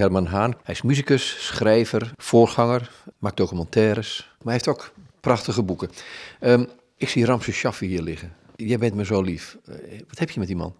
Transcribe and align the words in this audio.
Herman 0.00 0.26
Haan. 0.26 0.54
Hij 0.62 0.74
is 0.74 0.82
muzikus, 0.82 1.46
schrijver, 1.46 2.12
voorganger, 2.16 2.90
maakt 3.18 3.36
documentaires. 3.36 4.18
Maar 4.18 4.38
hij 4.42 4.52
heeft 4.52 4.68
ook 4.68 4.92
prachtige 5.20 5.62
boeken. 5.62 5.90
Ehm, 6.40 6.64
ik 6.96 7.08
zie 7.08 7.24
Ramses 7.24 7.56
Shaffi 7.56 7.86
hier 7.86 8.02
liggen. 8.02 8.32
Jij 8.56 8.78
bent 8.78 8.94
me 8.94 9.04
zo 9.04 9.22
lief. 9.22 9.56
Eh, 9.64 9.74
wat 10.08 10.18
heb 10.18 10.30
je 10.30 10.38
met 10.38 10.48
die 10.48 10.56
man? 10.56 10.74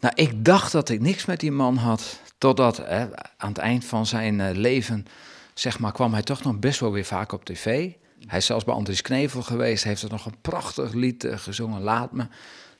Nou, 0.00 0.14
ik 0.16 0.44
dacht 0.44 0.72
dat 0.72 0.88
ik 0.88 1.00
niks 1.00 1.24
met 1.24 1.40
die 1.40 1.52
man 1.52 1.76
had. 1.76 2.20
Totdat 2.38 2.76
hè, 2.76 3.06
aan 3.36 3.48
het 3.48 3.58
eind 3.58 3.84
van 3.84 4.06
zijn 4.06 4.40
eh, 4.40 4.54
leven, 4.54 5.06
zeg 5.54 5.78
maar, 5.78 5.92
kwam 5.92 6.12
hij 6.12 6.22
toch 6.22 6.42
nog 6.42 6.58
best 6.58 6.80
wel 6.80 6.92
weer 6.92 7.04
vaak 7.04 7.32
op 7.32 7.44
tv. 7.44 7.92
Hij 8.26 8.38
is 8.38 8.46
zelfs 8.46 8.64
bij 8.64 8.74
Andries 8.74 9.02
Knevel 9.02 9.42
geweest. 9.42 9.84
Heeft 9.84 10.02
er 10.02 10.10
nog 10.10 10.26
een 10.26 10.40
prachtig 10.40 10.92
lied 10.92 11.24
uh, 11.24 11.38
gezongen, 11.38 11.82
Laat 11.82 12.12
Me. 12.12 12.26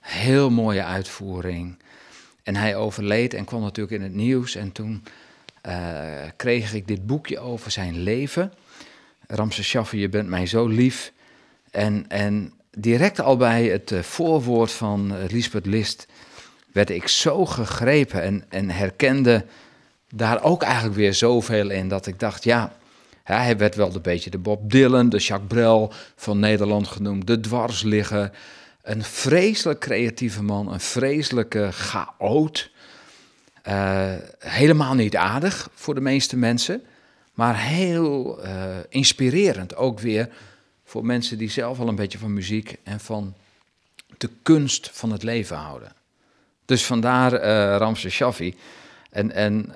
Heel 0.00 0.50
mooie 0.50 0.84
uitvoering. 0.84 1.78
En 2.42 2.56
hij 2.56 2.76
overleed 2.76 3.34
en 3.34 3.44
kwam 3.44 3.60
natuurlijk 3.60 3.96
in 3.96 4.02
het 4.02 4.14
nieuws. 4.14 4.54
En 4.54 4.72
toen 4.72 5.02
uh, 5.66 5.72
kreeg 6.36 6.74
ik 6.74 6.88
dit 6.88 7.06
boekje 7.06 7.38
over 7.38 7.70
zijn 7.70 8.02
leven. 8.02 8.52
Ramses 9.26 9.72
je 9.90 10.08
bent 10.08 10.28
mij 10.28 10.46
zo 10.46 10.66
lief. 10.66 11.12
En, 11.70 12.04
en 12.08 12.52
direct 12.70 13.20
al 13.20 13.36
bij 13.36 13.64
het 13.64 13.90
uh, 13.90 14.00
voorwoord 14.00 14.72
van 14.72 15.12
uh, 15.12 15.18
Lisbeth 15.28 15.66
List 15.66 16.06
werd 16.72 16.90
ik 16.90 17.08
zo 17.08 17.46
gegrepen 17.46 18.22
en, 18.22 18.44
en 18.48 18.70
herkende 18.70 19.44
daar 20.14 20.42
ook 20.42 20.62
eigenlijk 20.62 20.96
weer 20.96 21.14
zoveel 21.14 21.70
in 21.70 21.88
dat 21.88 22.06
ik 22.06 22.18
dacht, 22.18 22.44
ja, 22.44 22.72
hij 23.22 23.56
werd 23.56 23.74
wel 23.74 23.94
een 23.94 24.02
beetje 24.02 24.30
de 24.30 24.38
Bob 24.38 24.70
Dylan, 24.70 25.08
de 25.08 25.18
Jacques 25.18 25.48
Brel 25.48 25.92
van 26.16 26.38
Nederland 26.38 26.88
genoemd, 26.88 27.26
de 27.26 27.40
dwarsligger. 27.40 28.30
Een 28.82 29.02
vreselijk 29.02 29.80
creatieve 29.80 30.42
man, 30.42 30.72
een 30.72 30.80
vreselijke 30.80 31.68
chaot. 31.72 32.70
Uh, 33.68 34.14
helemaal 34.38 34.94
niet 34.94 35.16
aardig 35.16 35.68
voor 35.74 35.94
de 35.94 36.00
meeste 36.00 36.36
mensen, 36.36 36.82
maar 37.34 37.58
heel 37.58 38.44
uh, 38.44 38.76
inspirerend 38.88 39.76
ook 39.76 40.00
weer 40.00 40.28
voor 40.84 41.04
mensen 41.04 41.38
die 41.38 41.50
zelf 41.50 41.78
al 41.80 41.88
een 41.88 41.94
beetje 41.94 42.18
van 42.18 42.32
muziek 42.32 42.76
en 42.82 43.00
van 43.00 43.34
de 44.18 44.30
kunst 44.42 44.90
van 44.92 45.12
het 45.12 45.22
leven 45.22 45.56
houden. 45.56 45.92
Dus 46.64 46.86
vandaar 46.86 47.32
uh, 47.32 47.40
Ramses 47.76 48.14
Shaffi. 48.14 48.54
En, 49.10 49.32
en 49.32 49.74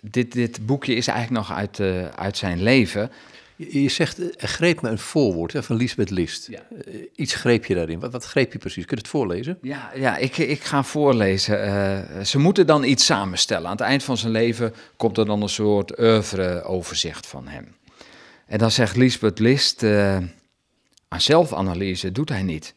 dit, 0.00 0.32
dit 0.32 0.66
boekje 0.66 0.94
is 0.94 1.06
eigenlijk 1.06 1.48
nog 1.48 1.58
uit, 1.58 1.80
uit 2.16 2.36
zijn 2.36 2.62
leven. 2.62 3.10
Je, 3.56 3.82
je 3.82 3.88
zegt, 3.88 4.42
er 4.42 4.48
greep 4.48 4.82
me 4.82 4.88
een 4.88 4.98
voorwoord 4.98 5.52
hè, 5.52 5.62
van 5.62 5.76
Lisbeth 5.76 6.10
List. 6.10 6.46
Ja. 6.46 6.66
Uh, 6.86 6.94
iets 7.14 7.34
greep 7.34 7.64
je 7.64 7.74
daarin. 7.74 8.00
Wat, 8.00 8.12
wat 8.12 8.24
greep 8.24 8.52
je 8.52 8.58
precies? 8.58 8.84
Kun 8.84 8.96
je 8.96 9.02
het 9.02 9.10
voorlezen? 9.10 9.58
Ja, 9.62 9.90
ja 9.94 10.16
ik, 10.16 10.38
ik 10.38 10.62
ga 10.62 10.82
voorlezen. 10.82 11.66
Uh, 11.66 12.24
ze 12.24 12.38
moeten 12.38 12.66
dan 12.66 12.84
iets 12.84 13.04
samenstellen. 13.04 13.66
Aan 13.66 13.76
het 13.76 13.80
eind 13.80 14.02
van 14.02 14.16
zijn 14.16 14.32
leven 14.32 14.74
komt 14.96 15.18
er 15.18 15.26
dan 15.26 15.42
een 15.42 15.48
soort 15.48 15.98
oeuvre-overzicht 15.98 17.26
van 17.26 17.48
hem. 17.48 17.76
En 18.46 18.58
dan 18.58 18.70
zegt 18.70 18.96
Lisbeth 18.96 19.38
List, 19.38 19.82
uh, 19.82 20.16
aan 21.08 21.20
zelfanalyse 21.20 22.12
doet 22.12 22.28
hij 22.28 22.42
niet. 22.42 22.74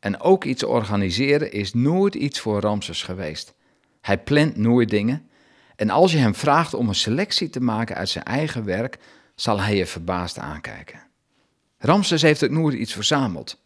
En 0.00 0.20
ook 0.20 0.44
iets 0.44 0.64
organiseren 0.64 1.52
is 1.52 1.74
nooit 1.74 2.14
iets 2.14 2.40
voor 2.40 2.60
Ramses 2.60 3.02
geweest. 3.02 3.54
Hij 4.00 4.18
plant 4.18 4.56
nooit 4.56 4.88
dingen. 4.88 5.28
En 5.76 5.90
als 5.90 6.12
je 6.12 6.18
hem 6.18 6.34
vraagt 6.34 6.74
om 6.74 6.88
een 6.88 6.94
selectie 6.94 7.50
te 7.50 7.60
maken 7.60 7.96
uit 7.96 8.08
zijn 8.08 8.24
eigen 8.24 8.64
werk, 8.64 8.98
zal 9.40 9.60
hij 9.60 9.76
je 9.76 9.86
verbaasd 9.86 10.38
aankijken. 10.38 11.00
Ramses 11.78 12.22
heeft 12.22 12.44
ook 12.44 12.50
nooit 12.50 12.74
iets 12.74 12.92
verzameld. 12.92 13.60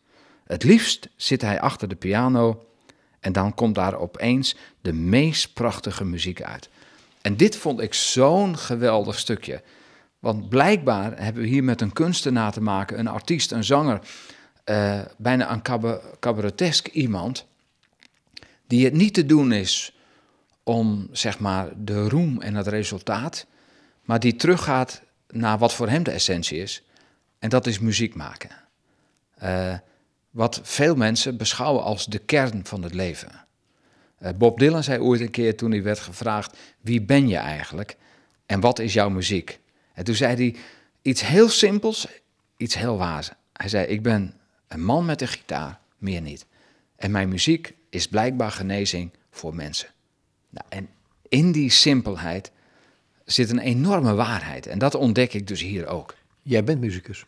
Het 0.44 0.62
liefst 0.62 1.08
zit 1.16 1.42
hij 1.42 1.61
achter 1.61 1.89
de 1.89 1.94
piano 1.94 2.66
en 3.20 3.33
dan 3.33 3.55
komt 3.55 3.75
daar 3.75 3.94
opeens 3.94 4.56
de 4.81 4.92
meest 4.92 5.53
prachtige 5.53 6.05
muziek 6.05 6.42
uit. 6.42 6.69
En 7.20 7.36
dit 7.36 7.56
vond 7.56 7.81
ik 7.81 7.94
zo'n 7.94 8.58
geweldig 8.58 9.19
stukje. 9.19 9.62
Want 10.19 10.48
blijkbaar 10.48 11.22
hebben 11.22 11.42
we 11.42 11.48
hier 11.48 11.64
met 11.64 11.81
een 11.81 11.92
kunstenaar 11.92 12.53
te 12.53 12.61
maken, 12.61 12.98
een 12.98 13.09
artiest, 13.09 13.53
een 13.53 13.64
zanger, 13.64 14.00
uh, 14.64 15.00
bijna 15.16 15.53
een 15.53 15.62
cabaretesk 16.20 16.88
iemand, 16.88 17.47
die 18.66 18.84
het 18.84 18.94
niet 18.94 19.15
te 19.15 19.26
doen 19.26 19.53
is 19.53 19.97
om 20.62 21.09
zeg 21.12 21.38
maar 21.38 21.69
de 21.76 22.09
roem 22.09 22.41
en 22.41 22.54
het 22.54 22.66
resultaat, 22.66 23.47
maar 24.03 24.20
die 24.20 24.37
teruggaat 24.37 25.03
naar 25.34 25.59
wat 25.59 25.75
voor 25.75 25.89
hem 25.89 26.03
de 26.03 26.11
essentie 26.11 26.59
is. 26.59 26.83
En 27.39 27.49
dat 27.49 27.67
is 27.67 27.78
muziek 27.78 28.15
maken. 28.15 28.50
Uh, 29.43 29.75
wat 30.31 30.61
veel 30.62 30.95
mensen 30.95 31.37
beschouwen 31.37 31.83
als 31.83 32.06
de 32.06 32.19
kern 32.19 32.67
van 32.67 32.83
het 32.83 32.95
leven. 32.95 33.44
Uh, 34.23 34.28
Bob 34.37 34.59
Dylan 34.59 34.83
zei 34.83 35.00
ooit 35.00 35.21
een 35.21 35.31
keer 35.31 35.56
toen 35.56 35.71
hij 35.71 35.83
werd 35.83 35.99
gevraagd: 35.99 36.56
Wie 36.81 37.03
ben 37.03 37.28
je 37.28 37.37
eigenlijk? 37.37 37.97
En 38.47 38.61
wat 38.61 38.78
is 38.78 38.93
jouw 38.93 39.09
muziek? 39.09 39.61
En 39.93 40.05
toen 40.05 40.15
zei 40.15 40.34
hij 40.34 40.56
iets 41.03 41.27
heel 41.27 41.49
simpels, 41.49 42.06
iets 42.56 42.75
heel 42.75 42.97
waars. 42.97 43.31
Hij 43.53 43.69
zei: 43.69 43.87
Ik 43.87 44.03
ben 44.03 44.34
een 44.69 44.84
man 44.84 45.05
met 45.05 45.21
een 45.21 45.28
gitaar, 45.28 45.81
meer 45.99 46.21
niet. 46.21 46.47
En 46.97 47.11
mijn 47.11 47.28
muziek 47.28 47.75
is 47.91 48.09
blijkbaar 48.09 48.50
genezing 48.50 49.11
voor 49.31 49.55
mensen. 49.55 49.89
Nou, 50.50 50.67
en 50.69 50.89
in 51.28 51.53
die 51.53 51.71
simpelheid 51.71 52.50
zit 53.25 53.51
een 53.51 53.59
enorme 53.59 54.15
waarheid. 54.15 54.67
En 54.67 54.79
dat 54.79 54.95
ontdek 54.95 55.35
ik 55.35 55.47
dus 55.47 55.61
hier 55.61 55.87
ook. 55.87 56.15
Jij 56.43 56.65
bent 56.65 56.81
muzikus. 56.81 57.25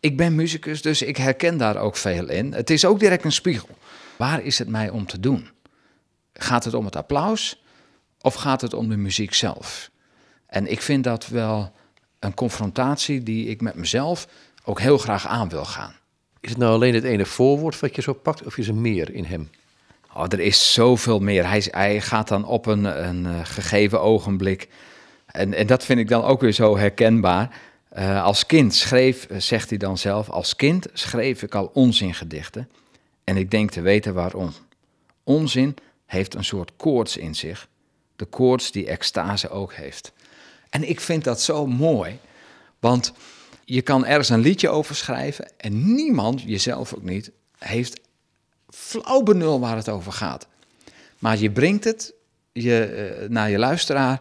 Ik 0.00 0.16
ben 0.16 0.34
muzikus, 0.34 0.82
dus 0.82 1.02
ik 1.02 1.16
herken 1.16 1.56
daar 1.56 1.76
ook 1.76 1.96
veel 1.96 2.28
in. 2.28 2.52
Het 2.52 2.70
is 2.70 2.84
ook 2.84 3.00
direct 3.00 3.24
een 3.24 3.32
spiegel. 3.32 3.68
Waar 4.16 4.42
is 4.42 4.58
het 4.58 4.68
mij 4.68 4.90
om 4.90 5.06
te 5.06 5.20
doen? 5.20 5.48
Gaat 6.32 6.64
het 6.64 6.74
om 6.74 6.84
het 6.84 6.96
applaus 6.96 7.62
of 8.20 8.34
gaat 8.34 8.60
het 8.60 8.74
om 8.74 8.88
de 8.88 8.96
muziek 8.96 9.34
zelf? 9.34 9.90
En 10.46 10.70
ik 10.70 10.82
vind 10.82 11.04
dat 11.04 11.26
wel 11.26 11.72
een 12.18 12.34
confrontatie 12.34 13.22
die 13.22 13.46
ik 13.46 13.60
met 13.60 13.74
mezelf 13.74 14.28
ook 14.64 14.80
heel 14.80 14.98
graag 14.98 15.26
aan 15.26 15.48
wil 15.48 15.64
gaan. 15.64 15.94
Is 16.40 16.50
het 16.50 16.58
nou 16.58 16.72
alleen 16.72 16.94
het 16.94 17.04
ene 17.04 17.26
voorwoord 17.26 17.80
wat 17.80 17.94
je 17.94 18.02
zo 18.02 18.12
pakt, 18.12 18.44
of 18.44 18.58
is 18.58 18.68
er 18.68 18.74
meer 18.74 19.14
in 19.14 19.24
hem? 19.24 19.50
Oh, 20.14 20.24
er 20.28 20.40
is 20.40 20.72
zoveel 20.72 21.20
meer. 21.20 21.48
Hij, 21.48 21.64
hij 21.70 22.00
gaat 22.00 22.28
dan 22.28 22.44
op 22.44 22.66
een, 22.66 22.84
een 23.08 23.24
uh, 23.24 23.40
gegeven 23.42 24.00
ogenblik. 24.00 24.68
En, 25.38 25.54
en 25.54 25.66
dat 25.66 25.84
vind 25.84 26.00
ik 26.00 26.08
dan 26.08 26.24
ook 26.24 26.40
weer 26.40 26.52
zo 26.52 26.76
herkenbaar. 26.76 27.60
Uh, 27.98 28.24
als 28.24 28.46
kind 28.46 28.74
schreef, 28.74 29.26
zegt 29.36 29.68
hij 29.68 29.78
dan 29.78 29.98
zelf, 29.98 30.30
als 30.30 30.56
kind 30.56 30.86
schreef 30.92 31.42
ik 31.42 31.54
al 31.54 31.70
onzingedichten. 31.74 32.68
En 33.24 33.36
ik 33.36 33.50
denk 33.50 33.70
te 33.70 33.80
weten 33.80 34.14
waarom. 34.14 34.52
Onzin 35.24 35.76
heeft 36.06 36.34
een 36.34 36.44
soort 36.44 36.72
koorts 36.76 37.16
in 37.16 37.34
zich. 37.34 37.68
De 38.16 38.24
koorts 38.24 38.72
die 38.72 38.86
extase 38.86 39.48
ook 39.48 39.72
heeft. 39.72 40.12
En 40.70 40.88
ik 40.88 41.00
vind 41.00 41.24
dat 41.24 41.40
zo 41.40 41.66
mooi, 41.66 42.18
want 42.78 43.12
je 43.64 43.82
kan 43.82 44.06
ergens 44.06 44.28
een 44.28 44.40
liedje 44.40 44.68
over 44.68 44.94
schrijven 44.94 45.50
en 45.56 45.94
niemand, 45.94 46.42
jezelf 46.42 46.94
ook 46.94 47.02
niet, 47.02 47.30
heeft 47.58 48.00
flauw 48.68 49.22
benul 49.22 49.60
waar 49.60 49.76
het 49.76 49.88
over 49.88 50.12
gaat. 50.12 50.46
Maar 51.18 51.38
je 51.38 51.50
brengt 51.50 51.84
het 51.84 52.14
je, 52.52 53.18
uh, 53.22 53.28
naar 53.28 53.50
je 53.50 53.58
luisteraar 53.58 54.20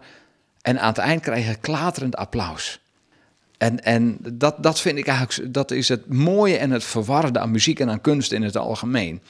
en 0.67 0.79
aan 0.79 0.87
het 0.87 0.97
eind 0.97 1.21
krijg 1.21 1.47
je 1.47 1.55
klaterend 1.55 2.15
applaus. 2.15 2.79
En, 3.57 3.83
en 3.83 4.17
dat, 4.33 4.63
dat 4.63 4.79
vind 4.79 4.97
ik 4.97 5.07
eigenlijk, 5.07 5.53
dat 5.53 5.71
is 5.71 5.89
het 5.89 6.13
mooie 6.13 6.57
en 6.57 6.71
het 6.71 6.83
verwarde 6.83 7.39
aan 7.39 7.51
muziek 7.51 7.79
en 7.79 7.89
aan 7.89 8.01
kunst 8.01 8.31
in 8.31 8.41
het 8.41 8.57
algemeen. 8.57 9.21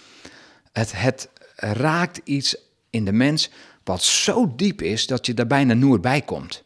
Het, 0.71 0.91
het 1.01 1.29
raakt 1.55 2.21
iets 2.23 2.57
in 2.89 3.05
de 3.05 3.11
mens 3.11 3.49
wat 3.83 4.03
zo 4.03 4.53
diep 4.55 4.81
is 4.81 5.07
dat 5.07 5.25
je 5.25 5.33
er 5.33 5.47
bijna 5.47 5.73
nooit 5.73 6.01
bij 6.01 6.21
komt. 6.21 6.63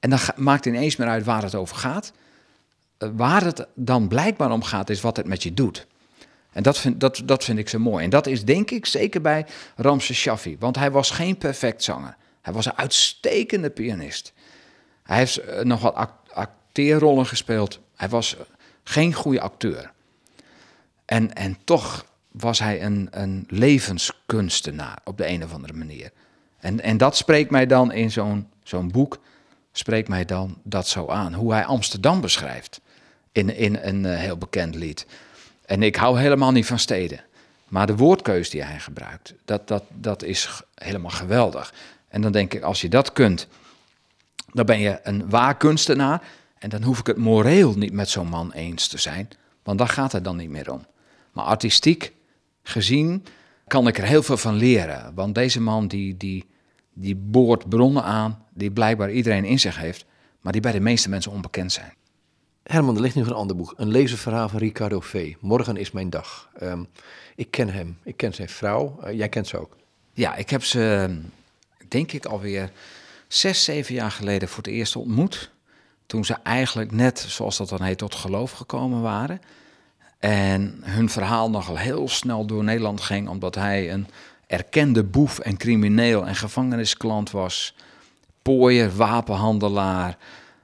En 0.00 0.10
dan 0.10 0.18
maakt 0.36 0.66
ineens 0.66 0.96
meer 0.96 1.08
uit 1.08 1.24
waar 1.24 1.42
het 1.42 1.54
over 1.54 1.76
gaat. 1.76 2.12
Eh, 2.98 3.08
waar 3.12 3.44
het 3.44 3.66
dan 3.74 4.08
blijkbaar 4.08 4.50
om 4.50 4.62
gaat, 4.62 4.90
is 4.90 5.00
wat 5.00 5.16
het 5.16 5.26
met 5.26 5.42
je 5.42 5.54
doet. 5.54 5.86
En 6.52 6.62
dat 6.62 6.78
vind, 6.78 7.00
dat, 7.00 7.22
dat 7.24 7.44
vind 7.44 7.58
ik 7.58 7.68
zo 7.68 7.78
mooi. 7.78 8.04
En 8.04 8.10
dat 8.10 8.26
is 8.26 8.44
denk 8.44 8.70
ik 8.70 8.86
zeker 8.86 9.20
bij 9.20 9.46
Ramses 9.76 10.18
Shaffi. 10.18 10.56
Want 10.58 10.76
hij 10.76 10.90
was 10.90 11.10
geen 11.10 11.38
perfect 11.38 11.82
zanger. 11.82 12.16
Hij 12.48 12.56
was 12.56 12.66
een 12.66 12.76
uitstekende 12.76 13.70
pianist. 13.70 14.32
Hij 15.02 15.16
heeft 15.16 15.40
uh, 15.48 15.60
nog 15.60 15.80
wat 15.80 15.94
act 15.94 16.32
acteerrollen 16.32 17.26
gespeeld. 17.26 17.80
Hij 17.96 18.08
was 18.08 18.34
uh, 18.34 18.40
geen 18.82 19.12
goede 19.12 19.40
acteur. 19.40 19.92
En, 21.04 21.34
en 21.34 21.58
toch 21.64 22.06
was 22.30 22.58
hij 22.58 22.82
een, 22.82 23.08
een 23.10 23.46
levenskunstenaar 23.48 24.98
op 25.04 25.16
de 25.16 25.28
een 25.28 25.44
of 25.44 25.52
andere 25.52 25.72
manier. 25.72 26.10
En, 26.58 26.80
en 26.80 26.96
dat 26.96 27.16
spreekt 27.16 27.50
mij 27.50 27.66
dan 27.66 27.92
in 27.92 28.10
zo'n 28.10 28.48
zo'n 28.62 28.90
boek 28.90 29.18
spreekt 29.72 30.08
mij 30.08 30.24
dan 30.24 30.58
dat 30.62 30.88
zo 30.88 31.08
aan. 31.08 31.34
Hoe 31.34 31.52
hij 31.52 31.64
Amsterdam 31.64 32.20
beschrijft 32.20 32.80
in, 33.32 33.56
in 33.56 33.78
een 33.82 34.04
uh, 34.04 34.16
heel 34.16 34.36
bekend 34.36 34.74
lied. 34.74 35.06
En 35.64 35.82
ik 35.82 35.96
hou 35.96 36.20
helemaal 36.20 36.52
niet 36.52 36.66
van 36.66 36.78
steden. 36.78 37.20
Maar 37.68 37.86
de 37.86 37.96
woordkeus 37.96 38.50
die 38.50 38.62
hij 38.62 38.78
gebruikt, 38.78 39.34
dat, 39.44 39.68
dat, 39.68 39.84
dat 39.88 40.22
is 40.22 40.62
helemaal 40.74 41.10
geweldig. 41.10 41.72
En 42.08 42.20
dan 42.20 42.32
denk 42.32 42.54
ik, 42.54 42.62
als 42.62 42.80
je 42.80 42.88
dat 42.88 43.12
kunt, 43.12 43.48
dan 44.52 44.66
ben 44.66 44.78
je 44.78 45.00
een 45.02 45.30
waar 45.30 45.56
kunstenaar. 45.56 46.22
En 46.58 46.68
dan 46.68 46.82
hoef 46.82 46.98
ik 46.98 47.06
het 47.06 47.16
moreel 47.16 47.74
niet 47.74 47.92
met 47.92 48.08
zo'n 48.08 48.28
man 48.28 48.52
eens 48.52 48.88
te 48.88 48.98
zijn. 48.98 49.28
Want 49.62 49.78
daar 49.78 49.88
gaat 49.88 50.12
het 50.12 50.24
dan 50.24 50.36
niet 50.36 50.50
meer 50.50 50.72
om. 50.72 50.86
Maar 51.32 51.44
artistiek 51.44 52.12
gezien 52.62 53.24
kan 53.66 53.86
ik 53.86 53.98
er 53.98 54.04
heel 54.04 54.22
veel 54.22 54.36
van 54.36 54.54
leren. 54.54 55.14
Want 55.14 55.34
deze 55.34 55.60
man 55.60 55.88
die, 55.88 56.16
die, 56.16 56.46
die 56.92 57.16
boort 57.16 57.68
bronnen 57.68 58.02
aan 58.02 58.44
die 58.54 58.70
blijkbaar 58.70 59.10
iedereen 59.10 59.44
in 59.44 59.58
zich 59.58 59.76
heeft, 59.76 60.04
maar 60.40 60.52
die 60.52 60.62
bij 60.62 60.72
de 60.72 60.80
meeste 60.80 61.08
mensen 61.08 61.32
onbekend 61.32 61.72
zijn. 61.72 61.92
Herman, 62.62 62.94
er 62.94 63.00
ligt 63.00 63.14
nu 63.14 63.22
een 63.22 63.32
ander 63.32 63.56
boek. 63.56 63.74
Een 63.76 63.90
lezenverhaal 63.90 64.48
van 64.48 64.58
Ricardo 64.58 65.00
V. 65.00 65.34
Morgen 65.40 65.76
is 65.76 65.90
mijn 65.90 66.10
dag. 66.10 66.50
Ehm, 66.58 66.84
ik 67.36 67.50
ken 67.50 67.68
hem. 67.68 67.98
Ik 68.02 68.16
ken 68.16 68.34
zijn 68.34 68.48
vrouw. 68.48 68.98
Eh, 69.02 69.16
jij 69.16 69.28
kent 69.28 69.46
ze 69.46 69.58
ook. 69.58 69.76
Ja, 70.12 70.34
ik 70.36 70.50
heb 70.50 70.64
ze, 70.64 71.16
denk 71.88 72.12
ik, 72.12 72.24
alweer 72.24 72.70
zes, 73.28 73.64
zeven 73.64 73.94
jaar 73.94 74.10
geleden 74.10 74.48
voor 74.48 74.62
het 74.62 74.72
eerst 74.72 74.96
ontmoet. 74.96 75.50
Toen 76.06 76.24
ze 76.24 76.36
eigenlijk 76.42 76.92
net, 76.92 77.18
zoals 77.28 77.56
dat 77.56 77.68
dan 77.68 77.82
heet, 77.82 77.98
tot 77.98 78.14
geloof 78.14 78.52
gekomen 78.52 79.00
waren. 79.00 79.40
En 80.18 80.78
hun 80.80 81.08
verhaal 81.10 81.50
nogal 81.50 81.76
heel 81.76 82.08
snel 82.08 82.46
door 82.46 82.64
Nederland 82.64 83.00
ging, 83.00 83.28
omdat 83.28 83.54
hij 83.54 83.92
een 83.92 84.06
erkende 84.46 85.04
boef 85.04 85.38
en 85.38 85.56
crimineel 85.56 86.26
en 86.26 86.34
gevangenisklant 86.34 87.30
was. 87.30 87.74
Pooier, 88.42 88.96
wapenhandelaar, 88.96 90.16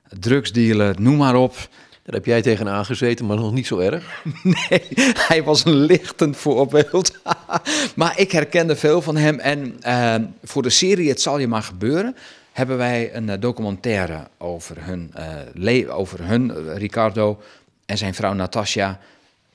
drugsdealer, 0.08 1.00
noem 1.00 1.16
maar 1.16 1.36
op. 1.36 1.68
Daar 2.04 2.14
heb 2.14 2.24
jij 2.24 2.42
tegen 2.42 2.68
aangezeten, 2.68 3.26
maar 3.26 3.36
nog 3.36 3.52
niet 3.52 3.66
zo 3.66 3.78
erg. 3.78 4.22
Nee, 4.42 4.88
hij 5.28 5.42
was 5.42 5.64
een 5.64 5.76
lichtend 5.76 6.36
voorbeeld. 6.36 7.18
maar 7.96 8.18
ik 8.18 8.32
herkende 8.32 8.76
veel 8.76 9.02
van 9.02 9.16
hem. 9.16 9.38
En 9.38 9.80
uh, 9.86 10.14
voor 10.42 10.62
de 10.62 10.70
serie 10.70 11.08
Het 11.08 11.20
zal 11.20 11.38
je 11.38 11.48
maar 11.48 11.62
gebeuren 11.62 12.16
hebben 12.52 12.76
wij 12.76 13.14
een 13.14 13.28
uh, 13.28 13.34
documentaire 13.40 14.28
over 14.38 14.76
hun, 14.84 15.14
uh, 15.56 15.96
over 15.96 16.26
hun 16.26 16.74
Ricardo 16.76 17.42
en 17.86 17.98
zijn 17.98 18.14
vrouw 18.14 18.32
Natasja 18.32 19.00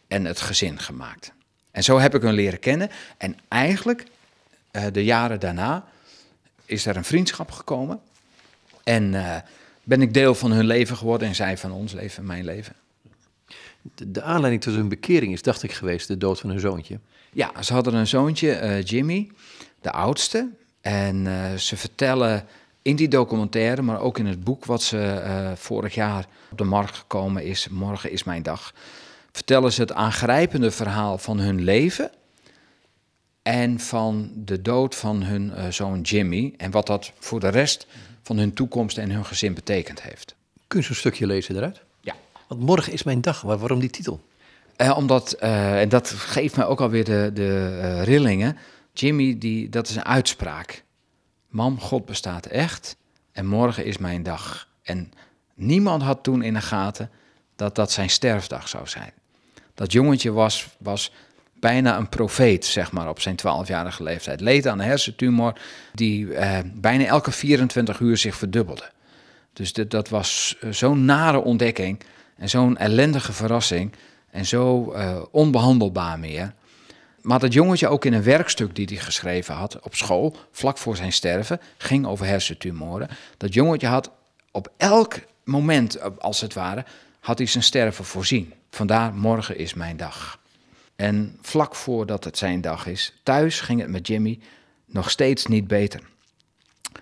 en 0.08 0.26
het 0.26 0.42
gezin 0.42 0.80
gemaakt. 0.80 1.32
En 1.72 1.84
zo 1.84 2.00
heb 2.00 2.16
ik 2.16 2.22
hun 2.22 2.34
leren 2.34 2.60
kennen. 2.60 2.90
En 3.18 3.38
eigenlijk, 3.48 4.06
de 4.92 5.04
jaren 5.04 5.40
daarna, 5.40 5.86
is 6.66 6.86
er 6.86 6.96
een 6.96 7.04
vriendschap 7.04 7.52
gekomen. 7.52 8.00
En 8.84 9.14
ben 9.84 10.02
ik 10.02 10.14
deel 10.14 10.36
van 10.36 10.52
hun 10.52 10.66
leven 10.66 10.98
geworden 10.98 11.28
en 11.28 11.36
zij 11.36 11.58
van 11.58 11.72
ons 11.72 11.94
leven, 11.94 12.26
mijn 12.26 12.46
leven. 12.46 12.76
De, 13.82 14.12
de, 14.12 14.22
aanleiding 14.22 14.64
tot 14.64 14.74
hun 14.74 14.90
bekering 14.90 15.34
is, 15.34 15.42
dacht 15.42 15.64
ik, 15.64 15.72
geweest 15.72 16.08
de 16.08 16.18
dood 16.18 16.40
van 16.40 16.50
hun 16.50 16.60
zoontje. 16.60 17.00
Ja, 17.34 17.62
ze 17.64 17.74
hadden 17.74 17.94
een 17.94 18.08
zoontje, 18.08 18.62
uh, 18.62 18.84
Jimmy, 18.84 19.30
de 19.82 19.92
oudste. 19.92 20.50
En 20.82 21.26
uh, 21.26 21.54
ze 21.54 21.78
vertellen 21.78 22.46
in 22.82 22.96
die 22.96 23.08
documentaire, 23.08 23.82
maar 23.82 24.00
ook 24.00 24.18
in 24.18 24.26
het 24.26 24.44
boek 24.44 24.66
wat 24.66 24.82
ze 24.82 25.24
uh, 25.26 25.52
vorig 25.56 25.94
jaar 25.94 26.28
op 26.52 26.58
de 26.58 26.64
markt 26.64 26.96
gekomen 26.96 27.46
is, 27.46 27.68
Morgen 27.68 28.12
is 28.12 28.24
mijn 28.24 28.44
dag, 28.44 28.74
vertellen 29.32 29.72
ze 29.72 29.82
het 29.82 29.94
aangrijpende 29.94 30.72
verhaal 30.72 31.18
van 31.18 31.40
hun 31.40 31.62
leven 31.62 32.12
en 33.42 33.80
van 33.80 34.32
de 34.36 34.62
dood 34.62 34.96
van 34.96 35.24
hun 35.24 35.74
zoon 35.74 36.02
Jimmy 36.02 36.54
en 36.58 36.72
wat 36.72 36.88
dat 36.88 37.12
voor 37.20 37.40
de 37.40 37.48
rest 37.48 37.88
van 38.30 38.38
hun 38.38 38.54
toekomst 38.54 38.98
en 38.98 39.12
hun 39.12 39.26
gezin 39.26 39.54
betekend 39.54 40.02
heeft. 40.02 40.36
Kun 40.68 40.82
je 40.82 40.90
een 40.90 40.96
stukje 40.96 41.26
lezen 41.26 41.56
eruit? 41.56 41.82
Ja. 42.02 42.16
Want 42.48 42.62
morgen 42.62 42.94
is 42.94 43.04
mijn 43.04 43.22
dag. 43.22 43.42
Waarom 43.42 43.80
die 43.80 43.90
titel? 43.90 44.22
Uh, 44.78 44.98
omdat, 44.98 45.38
uh, 45.44 45.82
en 45.82 45.90
dat 45.90 46.10
geeft 46.10 46.56
mij 46.56 46.66
ook 46.66 46.82
alweer 46.82 47.04
de, 47.04 47.32
de 47.34 47.80
uh, 47.82 48.04
rillingen. 48.04 48.58
Jimmy, 48.94 49.38
die, 49.38 49.70
dat 49.70 49.90
is 49.90 49.96
een 49.96 50.06
uitspraak. 50.06 50.84
Mam, 51.48 51.80
God 51.80 52.06
bestaat 52.06 52.46
echt 52.46 52.96
en 53.32 53.46
morgen 53.46 53.86
is 53.86 53.98
mijn 53.98 54.24
dag. 54.24 54.68
En 54.82 55.12
niemand 55.54 56.02
had 56.02 56.24
toen 56.24 56.42
in 56.42 56.54
de 56.54 56.62
gaten 56.62 57.10
dat 57.56 57.76
dat 57.76 57.92
zijn 57.92 58.10
sterfdag 58.10 58.68
zou 58.68 58.88
zijn. 58.88 59.14
Dat 59.74 59.92
jongetje 59.92 60.32
was, 60.32 60.68
was 60.78 61.12
bijna 61.60 61.98
een 61.98 62.10
profeet, 62.10 62.66
zeg 62.66 62.92
maar, 62.92 63.10
op 63.10 63.20
zijn 63.20 63.36
12-jarige 63.40 64.04
leeftijd. 64.04 64.42
Leed 64.42 64.68
aan 64.68 64.80
een 64.80 64.86
hersentumor 64.86 65.54
die 65.94 66.34
eh, 66.34 66.58
bijna 66.74 67.06
elke 67.06 67.32
24 67.32 68.00
uur 68.00 68.18
zich 68.18 68.36
verdubbelde. 68.36 68.92
Dus 69.54 69.74
dat 69.74 70.10
was 70.10 70.58
zo'n 70.70 71.06
nare 71.06 71.42
ontdekking 71.42 72.04
en 72.38 72.50
zo'n 72.50 72.78
ellendige 72.78 73.34
verrassing 73.34 73.94
en 74.32 74.46
zo 74.46 74.94
uh, 74.94 75.22
onbehandelbaar 75.32 76.20
meer. 76.20 76.54
Maar 77.22 77.40
dat 77.40 77.54
jongetje 77.54 77.88
ook 77.88 78.06
in 78.06 78.14
een 78.14 78.24
werkstuk 78.24 78.76
die 78.76 78.86
hij 78.86 78.98
geschreven 78.98 79.56
had 79.56 79.80
op 79.80 79.96
school, 79.96 80.36
vlak 80.52 80.78
voor 80.78 80.96
zijn 80.96 81.14
sterven, 81.14 81.60
ging 81.78 82.06
over 82.06 82.26
hersentumoren. 82.26 83.10
Dat 83.38 83.54
jongetje 83.54 83.88
had 83.88 84.12
op 84.52 84.72
elk 84.78 85.20
moment, 85.44 86.20
als 86.22 86.42
het 86.42 86.54
ware, 86.54 86.86
had 87.20 87.38
hij 87.38 87.48
zijn 87.48 87.64
sterven 87.64 88.06
voorzien. 88.06 88.54
Vandaar 88.70 89.14
morgen 89.14 89.58
is 89.58 89.74
mijn 89.74 89.98
dag. 89.98 90.40
En 91.00 91.38
vlak 91.42 91.76
voordat 91.76 92.24
het 92.24 92.38
zijn 92.38 92.62
dag 92.62 92.86
is, 92.86 93.20
thuis 93.24 93.62
ging 93.62 93.80
het 93.80 93.90
met 93.90 94.08
Jimmy 94.08 94.40
nog 94.86 95.10
steeds 95.10 95.46
niet 95.46 95.68
beter. 95.68 96.02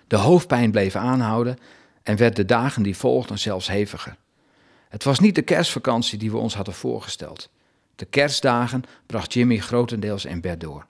De 0.06 0.16
hoofdpijn 0.16 0.70
bleef 0.70 0.96
aanhouden 0.96 1.58
en 2.02 2.16
werd 2.16 2.36
de 2.36 2.44
dagen 2.44 2.82
die 2.82 2.96
volgden 2.96 3.38
zelfs 3.38 3.68
heviger. 3.68 4.16
Het 4.88 5.04
was 5.04 5.18
niet 5.18 5.34
de 5.34 5.42
kerstvakantie 5.42 6.18
die 6.18 6.30
we 6.30 6.36
ons 6.36 6.54
hadden 6.54 6.74
voorgesteld. 6.74 7.50
De 7.94 8.04
kerstdagen 8.04 8.82
bracht 9.06 9.32
Jimmy 9.32 9.58
grotendeels 9.58 10.24
in 10.24 10.40
bed 10.40 10.60
door. 10.60 10.86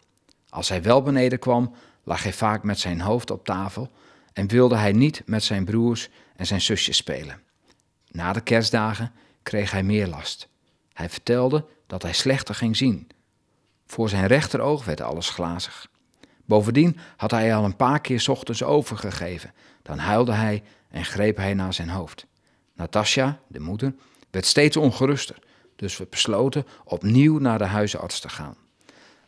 Als 0.48 0.68
hij 0.68 0.82
wel 0.82 1.02
beneden 1.02 1.38
kwam, 1.38 1.74
lag 2.02 2.22
hij 2.22 2.32
vaak 2.32 2.62
met 2.62 2.78
zijn 2.78 3.00
hoofd 3.00 3.30
op 3.30 3.44
tafel 3.44 3.90
en 4.32 4.46
wilde 4.48 4.76
hij 4.76 4.92
niet 4.92 5.22
met 5.26 5.44
zijn 5.44 5.64
broers 5.64 6.08
en 6.36 6.46
zijn 6.46 6.60
zusjes 6.60 6.96
spelen. 6.96 7.40
Na 8.10 8.32
de 8.32 8.40
kerstdagen 8.40 9.12
kreeg 9.42 9.70
hij 9.70 9.82
meer 9.82 10.06
last. 10.06 10.48
Hij 10.92 11.08
vertelde 11.08 11.64
dat 11.88 12.02
hij 12.02 12.12
slechter 12.12 12.54
ging 12.54 12.76
zien. 12.76 13.08
Voor 13.86 14.08
zijn 14.08 14.26
rechteroog 14.26 14.84
werd 14.84 15.00
alles 15.00 15.30
glazig. 15.30 15.88
Bovendien 16.44 16.96
had 17.16 17.30
hij 17.30 17.54
al 17.54 17.64
een 17.64 17.76
paar 17.76 18.00
keer 18.00 18.24
ochtends 18.30 18.62
overgegeven. 18.62 19.52
Dan 19.82 19.98
huilde 19.98 20.32
hij 20.32 20.62
en 20.90 21.04
greep 21.04 21.36
hij 21.36 21.54
naar 21.54 21.74
zijn 21.74 21.88
hoofd. 21.88 22.26
Natasja, 22.74 23.40
de 23.46 23.60
moeder, 23.60 23.94
werd 24.30 24.46
steeds 24.46 24.76
ongeruster, 24.76 25.38
dus 25.76 25.96
we 25.96 26.06
besloten 26.10 26.66
opnieuw 26.84 27.38
naar 27.38 27.58
de 27.58 27.64
huisarts 27.64 28.20
te 28.20 28.28
gaan. 28.28 28.56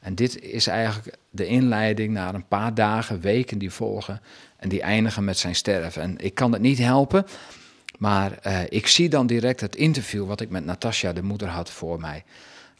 En 0.00 0.14
dit 0.14 0.40
is 0.40 0.66
eigenlijk 0.66 1.16
de 1.30 1.46
inleiding 1.46 2.12
naar 2.12 2.34
een 2.34 2.48
paar 2.48 2.74
dagen, 2.74 3.20
weken 3.20 3.58
die 3.58 3.70
volgen 3.70 4.20
en 4.56 4.68
die 4.68 4.82
eindigen 4.82 5.24
met 5.24 5.38
zijn 5.38 5.54
sterven. 5.54 6.02
En 6.02 6.18
ik 6.18 6.34
kan 6.34 6.52
het 6.52 6.62
niet 6.62 6.78
helpen, 6.78 7.26
maar 8.00 8.38
uh, 8.46 8.60
ik 8.68 8.86
zie 8.86 9.08
dan 9.08 9.26
direct 9.26 9.60
het 9.60 9.76
interview 9.76 10.26
wat 10.26 10.40
ik 10.40 10.50
met 10.50 10.64
Natasja, 10.64 11.12
de 11.12 11.22
moeder, 11.22 11.48
had 11.48 11.70
voor 11.70 12.00
mij. 12.00 12.24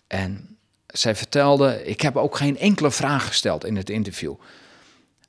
En 0.07 0.57
zij 0.87 1.17
vertelde, 1.17 1.85
ik 1.85 2.01
heb 2.01 2.17
ook 2.17 2.37
geen 2.37 2.59
enkele 2.59 2.91
vraag 2.91 3.27
gesteld 3.27 3.65
in 3.65 3.77
het 3.77 3.91
interview. 3.91 4.35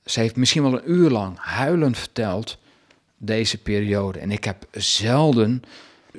Ze 0.06 0.20
heeft 0.20 0.36
misschien 0.36 0.64
wel 0.64 0.74
een 0.74 0.92
uur 0.92 1.10
lang 1.10 1.38
huilend 1.40 1.98
verteld 1.98 2.58
deze 3.18 3.58
periode. 3.58 4.20
En 4.20 4.32
ik 4.32 4.44
heb 4.44 4.66
zelden 4.72 5.64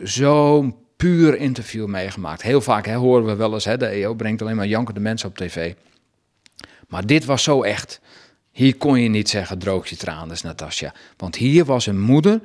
zo'n 0.02 0.76
puur 0.97 1.37
interview 1.37 1.87
meegemaakt. 1.87 2.43
Heel 2.43 2.61
vaak 2.61 2.87
hè, 2.87 2.95
horen 2.95 3.26
we 3.26 3.35
wel 3.35 3.52
eens, 3.52 3.64
hè, 3.64 3.76
de 3.76 3.87
EO 3.87 4.14
brengt 4.14 4.43
alleen 4.43 4.57
maar 4.57 4.67
jankende 4.67 5.00
mensen 5.00 5.29
op 5.29 5.37
tv. 5.37 5.75
Maar 6.88 7.07
dit 7.07 7.25
was 7.25 7.43
zo 7.43 7.62
echt. 7.62 8.00
Hier 8.50 8.76
kon 8.76 9.00
je 9.00 9.09
niet 9.09 9.29
zeggen, 9.29 9.59
droog 9.59 9.88
je 9.88 9.97
tranen, 9.97 10.37
Natasja. 10.43 10.95
Want 11.17 11.37
hier 11.37 11.64
was 11.64 11.87
een 11.87 12.00
moeder 12.00 12.41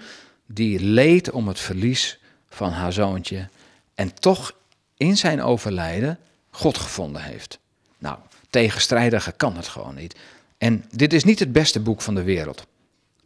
die 0.48 0.80
leed 0.80 1.32
om 1.32 1.48
het 1.48 1.60
verlies 1.60 2.20
van 2.50 2.72
haar 2.72 2.94
zoontje. 2.94 3.50
En 3.96 4.14
toch 4.14 4.56
in 4.98 5.18
zijn 5.18 5.42
overlijden 5.42 6.20
God 6.50 6.78
gevonden 6.78 7.22
heeft. 7.22 7.60
Nou, 7.98 8.18
tegenstrijdige 8.50 9.32
kan 9.32 9.56
het 9.56 9.68
gewoon 9.68 9.96
niet. 9.96 10.16
En 10.58 10.86
dit 10.92 11.14
is 11.14 11.24
niet 11.24 11.40
het 11.40 11.52
beste 11.52 11.80
boek 11.80 12.02
van 12.02 12.16
de 12.16 12.24
wereld. 12.24 12.66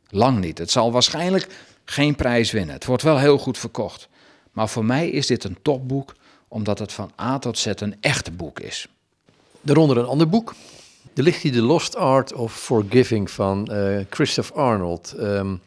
Lang 0.09 0.39
niet. 0.39 0.57
Het 0.57 0.71
zal 0.71 0.91
waarschijnlijk 0.91 1.47
geen 1.85 2.15
prijs 2.15 2.51
winnen. 2.51 2.75
Het 2.75 2.85
wordt 2.85 3.03
wel 3.03 3.19
heel 3.19 3.37
goed 3.37 3.57
verkocht. 3.57 4.09
Maar 4.51 4.69
voor 4.69 4.85
mij 4.85 5.09
is 5.09 5.27
dit 5.27 5.43
een 5.43 5.57
topboek, 5.61 6.15
omdat 6.47 6.79
het 6.79 6.91
van 6.91 7.11
A 7.19 7.39
tot 7.39 7.57
Z 7.57 7.65
een 7.75 7.95
echt 7.99 8.37
boek 8.37 8.59
is. 8.59 8.87
Daaronder 9.61 9.97
een 9.97 10.05
ander 10.05 10.29
boek. 10.29 10.55
Er 11.13 11.23
ligt 11.23 11.41
hier 11.41 11.51
The 11.51 11.61
Lost 11.61 11.95
Art 11.95 12.33
of 12.33 12.53
Forgiving 12.53 13.31
van 13.31 13.67
uh, 13.71 13.99
Christopher 14.09 14.55
Arnold. 14.55 15.13
Um, 15.19 15.61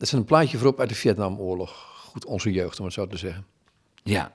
dat 0.00 0.08
is 0.08 0.14
een 0.14 0.24
plaatje 0.24 0.58
voorop 0.58 0.80
uit 0.80 0.88
de 0.88 0.94
Vietnamoorlog. 0.94 1.70
Goed, 2.08 2.24
onze 2.24 2.52
jeugd, 2.52 2.78
om 2.78 2.84
het 2.84 2.94
zo 2.94 3.06
te 3.06 3.16
zeggen. 3.16 3.46
Ja, 4.02 4.32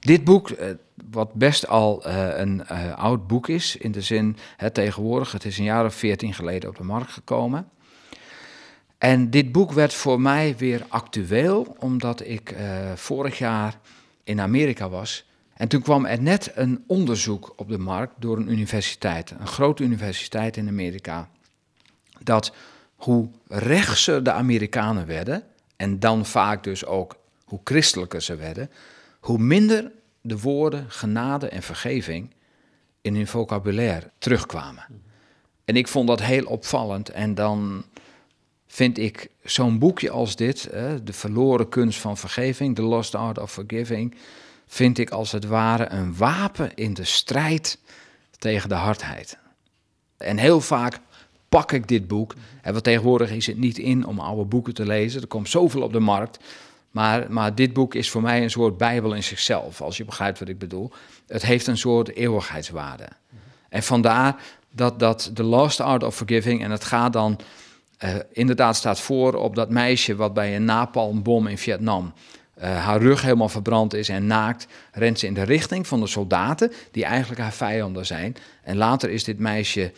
dit 0.00 0.24
boek, 0.24 0.50
eh, 0.50 0.68
wat 1.10 1.32
best 1.34 1.68
al 1.68 2.06
uh, 2.06 2.38
een 2.38 2.62
uh, 2.72 2.98
oud 2.98 3.26
boek 3.26 3.48
is, 3.48 3.76
in 3.76 3.92
de 3.92 4.00
zin, 4.00 4.36
hè, 4.56 4.70
tegenwoordig, 4.70 5.32
het 5.32 5.44
is 5.44 5.58
een 5.58 5.64
jaar 5.64 5.84
of 5.84 5.94
veertien 5.94 6.34
geleden 6.34 6.68
op 6.68 6.76
de 6.76 6.84
markt 6.84 7.12
gekomen. 7.12 7.68
En 8.98 9.30
dit 9.30 9.52
boek 9.52 9.72
werd 9.72 9.94
voor 9.94 10.20
mij 10.20 10.56
weer 10.56 10.84
actueel, 10.88 11.76
omdat 11.78 12.20
ik 12.26 12.56
vorig 12.94 13.38
jaar 13.38 13.78
in 14.24 14.40
Amerika 14.40 14.88
was. 14.88 15.24
En 15.54 15.68
toen 15.68 15.82
kwam 15.82 16.04
er 16.04 16.22
net 16.22 16.52
een 16.54 16.84
onderzoek 16.86 17.52
op 17.56 17.68
de 17.68 17.78
markt 17.78 18.14
door 18.18 18.36
een 18.36 18.50
universiteit, 18.50 19.30
een 19.30 19.46
grote 19.46 19.82
universiteit 19.82 20.56
in 20.56 20.68
Amerika, 20.68 21.28
dat 22.22 22.52
hoe 22.98 23.28
rechtser 23.46 24.22
de 24.22 24.32
Amerikanen 24.32 25.06
werden, 25.06 25.42
en 25.76 25.98
dan 25.98 26.26
vaak 26.26 26.64
dus 26.64 26.84
ook 26.84 27.16
hoe 27.44 27.60
christelijker 27.64 28.22
ze 28.22 28.36
werden, 28.36 28.70
hoe 29.20 29.38
minder 29.38 29.90
de 30.20 30.38
woorden 30.38 30.90
genade 30.90 31.48
en 31.48 31.62
vergeving 31.62 32.34
in 33.00 33.14
hun 33.14 33.26
vocabulaire 33.26 34.10
terugkwamen. 34.18 34.86
En 35.64 35.76
ik 35.76 35.88
vond 35.88 36.08
dat 36.08 36.22
heel 36.22 36.44
opvallend. 36.44 37.08
En 37.08 37.34
dan 37.34 37.84
vind 38.66 38.98
ik 38.98 39.30
zo'n 39.44 39.78
boekje 39.78 40.10
als 40.10 40.36
dit, 40.36 40.62
De 41.04 41.12
verloren 41.12 41.68
kunst 41.68 42.00
van 42.00 42.16
vergeving, 42.16 42.74
The 42.74 42.82
Lost 42.82 43.14
Art 43.14 43.38
of 43.38 43.52
Forgiving, 43.52 44.14
vind 44.66 44.98
ik 44.98 45.10
als 45.10 45.32
het 45.32 45.44
ware 45.44 45.88
een 45.88 46.16
wapen 46.16 46.74
in 46.74 46.94
de 46.94 47.04
strijd 47.04 47.78
tegen 48.38 48.68
de 48.68 48.74
hardheid. 48.74 49.38
En 50.16 50.36
heel 50.36 50.60
vaak 50.60 50.98
pak 51.48 51.72
ik 51.72 51.88
dit 51.88 52.08
boek. 52.08 52.34
En 52.62 52.74
wat 52.74 52.84
tegenwoordig 52.84 53.30
is 53.30 53.46
het 53.46 53.58
niet 53.58 53.78
in 53.78 54.06
om 54.06 54.18
oude 54.18 54.44
boeken 54.44 54.74
te 54.74 54.86
lezen. 54.86 55.20
Er 55.20 55.26
komt 55.26 55.48
zoveel 55.48 55.82
op 55.82 55.92
de 55.92 56.00
markt. 56.00 56.38
Maar, 56.90 57.26
maar 57.32 57.54
dit 57.54 57.72
boek 57.72 57.94
is 57.94 58.10
voor 58.10 58.22
mij 58.22 58.42
een 58.42 58.50
soort 58.50 58.76
Bijbel 58.76 59.14
in 59.14 59.22
zichzelf, 59.22 59.80
als 59.80 59.96
je 59.96 60.04
begrijpt 60.04 60.38
wat 60.38 60.48
ik 60.48 60.58
bedoel. 60.58 60.90
Het 61.26 61.42
heeft 61.42 61.66
een 61.66 61.78
soort 61.78 62.14
eeuwigheidswaarde. 62.14 63.08
En 63.68 63.82
vandaar 63.82 64.36
dat, 64.70 64.98
dat 64.98 65.30
The 65.34 65.42
Lost 65.42 65.80
Art 65.80 66.02
of 66.02 66.16
Forgiving, 66.16 66.62
en 66.62 66.70
het 66.70 66.84
gaat 66.84 67.12
dan 67.12 67.40
uh, 68.04 68.10
inderdaad 68.32 68.76
staat 68.76 69.00
voor 69.00 69.34
op 69.34 69.54
dat 69.54 69.70
meisje 69.70 70.16
wat 70.16 70.34
bij 70.34 70.56
een 70.56 70.64
napalmbom 70.64 71.46
in 71.46 71.58
Vietnam 71.58 72.12
uh, 72.62 72.84
haar 72.84 73.00
rug 73.00 73.22
helemaal 73.22 73.48
verbrand 73.48 73.94
is 73.94 74.08
en 74.08 74.26
naakt, 74.26 74.66
rent 74.92 75.18
ze 75.18 75.26
in 75.26 75.34
de 75.34 75.42
richting 75.42 75.86
van 75.86 76.00
de 76.00 76.06
soldaten 76.06 76.72
die 76.90 77.04
eigenlijk 77.04 77.40
haar 77.40 77.52
vijanden 77.52 78.06
zijn. 78.06 78.36
En 78.62 78.76
later 78.76 79.10
is 79.10 79.24
dit 79.24 79.38
meisje 79.38 79.92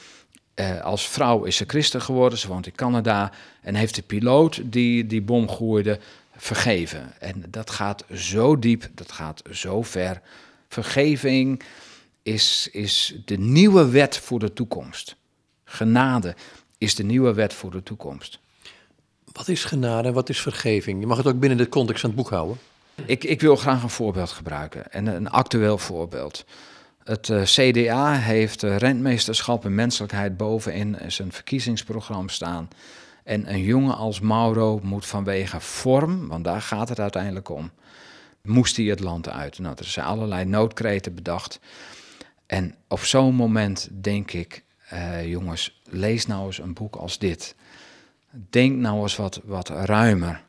uh, 0.61 0.81
als 0.81 1.09
vrouw 1.09 1.45
is 1.45 1.57
ze 1.57 1.65
christen 1.67 2.03
geworden, 2.03 2.39
ze 2.39 2.49
woont 2.49 2.67
in 2.67 2.75
Canada 2.75 3.33
en 3.61 3.75
heeft 3.75 3.95
de 3.95 4.03
piloot 4.03 4.61
die 4.65 5.07
die 5.07 5.23
bom 5.23 5.49
gooide 5.49 5.99
vergeven. 6.37 7.13
En 7.19 7.45
dat 7.49 7.71
gaat 7.71 8.05
zo 8.15 8.59
diep, 8.59 8.89
dat 8.95 9.13
gaat 9.13 9.43
zo 9.51 9.83
ver. 9.83 10.21
Vergeving 10.69 11.63
is, 12.23 12.69
is 12.73 13.21
de 13.25 13.39
nieuwe 13.39 13.89
wet 13.89 14.17
voor 14.17 14.39
de 14.39 14.53
toekomst. 14.53 15.17
Genade 15.65 16.35
is 16.79 16.95
de 16.95 17.03
nieuwe 17.03 17.35
wet 17.35 17.55
voor 17.55 17.71
de 17.71 17.83
toekomst. 17.83 18.39
Wat 19.33 19.49
is 19.49 19.65
genade 19.65 20.09
en 20.09 20.15
wat 20.15 20.29
is 20.29 20.41
vergeving? 20.41 21.01
Je 21.01 21.07
mag 21.07 21.17
het 21.17 21.27
ook 21.27 21.41
binnen 21.41 21.59
de 21.59 21.69
context 21.69 22.01
van 22.01 22.11
het 22.11 22.19
boek 22.19 22.31
houden. 22.31 22.59
Ik, 23.07 23.25
ik 23.25 23.41
wil 23.41 23.57
graag 23.57 23.83
een 23.83 23.91
voorbeeld 23.91 24.31
gebruiken, 24.31 24.93
en 24.93 25.07
een 25.07 25.31
actueel 25.31 25.79
voorbeeld. 25.79 26.45
Het 27.05 27.29
eh, 27.29 27.43
CDA 27.43 28.13
heeft 28.15 28.63
uh, 28.63 28.77
rentmeesterschap 28.77 29.65
en 29.65 29.75
menselijkheid 29.75 30.37
bovenin 30.37 30.97
zijn 31.07 31.33
verkiezingsprogramma 31.33 32.29
staan. 32.29 32.69
En 33.25 33.53
een 33.53 33.63
jongen 33.63 33.97
als 33.97 34.21
Mauro 34.21 34.81
moet 34.83 35.07
vanwege 35.07 35.61
vorm, 35.61 36.29
want 36.29 36.45
daar 36.45 36.63
gaat 36.63 36.89
het 36.89 37.01
uiteindelijk 37.01 37.49
om, 37.49 37.71
moest 38.43 38.77
hij 38.77 38.85
het 38.85 39.01
land 39.01 39.29
uit. 39.29 39.59
Nou, 39.59 39.75
er 39.79 39.85
zijn 39.85 40.07
allerlei 40.07 40.45
noodkreten 40.45 41.15
bedacht. 41.15 41.61
En 42.47 42.75
op 42.89 43.01
zo'n 43.01 43.35
moment 43.35 43.89
denk 43.93 44.33
ik, 44.33 44.65
uh, 44.93 45.27
jongens, 45.27 45.81
lees 45.85 46.27
nou 46.27 46.47
eens 46.47 46.59
een 46.59 46.75
boek 46.75 46.97
als 46.97 47.19
dit. 47.19 47.55
Denk 48.31 48.77
nou 48.77 49.03
eens 49.03 49.17
wat, 49.17 49.41
wat 49.45 49.69
ruimer. 49.69 50.43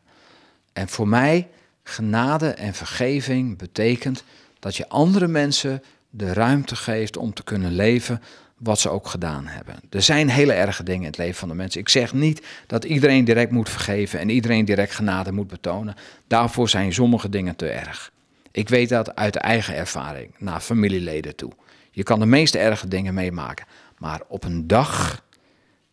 En 0.74 0.88
voor 0.88 1.08
mij, 1.08 1.50
genade 1.84 2.50
en 2.50 2.74
vergeving 2.74 3.58
betekent 3.58 4.24
dat 4.60 4.76
je 4.76 4.90
andere 4.90 5.28
mensen 5.28 5.84
de 6.12 6.34
ruimte 6.34 6.76
geeft 6.76 7.18
om 7.18 7.34
te 7.34 7.44
kunnen 7.44 7.72
leven 7.72 8.22
wat 8.58 8.80
ze 8.80 8.90
ook 8.90 9.08
gedaan 9.08 9.48
hebben. 9.48 9.76
Er 9.90 10.02
zijn 10.02 10.30
hele 10.30 10.54
erge 10.54 10.84
dingen 10.84 11.02
in 11.02 11.08
het 11.08 11.18
leven 11.18 11.36
van 11.36 11.48
de 11.48 11.56
mensen. 11.56 11.82
Ik 11.82 11.90
zeg 11.90 12.14
niet 12.14 12.46
dat 12.68 12.84
iedereen 12.84 13.26
direct 13.26 13.52
moet 13.52 13.70
vergeven 13.70 14.20
en 14.20 14.30
iedereen 14.30 14.66
direct 14.66 14.96
genade 14.96 15.32
moet 15.32 15.48
betonen. 15.48 15.96
Daarvoor 16.28 16.70
zijn 16.70 16.94
sommige 16.94 17.30
dingen 17.30 17.56
te 17.56 17.70
erg. 17.70 18.12
Ik 18.52 18.70
weet 18.70 18.90
dat 18.90 19.16
uit 19.16 19.36
eigen 19.36 19.76
ervaring, 19.76 20.36
naar 20.38 20.60
familieleden 20.60 21.36
toe. 21.36 21.52
Je 21.92 22.04
kan 22.04 22.20
de 22.20 22.26
meest 22.26 22.56
erge 22.56 22.88
dingen 22.88 23.14
meemaken. 23.14 23.66
Maar 23.98 24.22
op 24.28 24.44
een 24.44 24.68
dag 24.68 25.24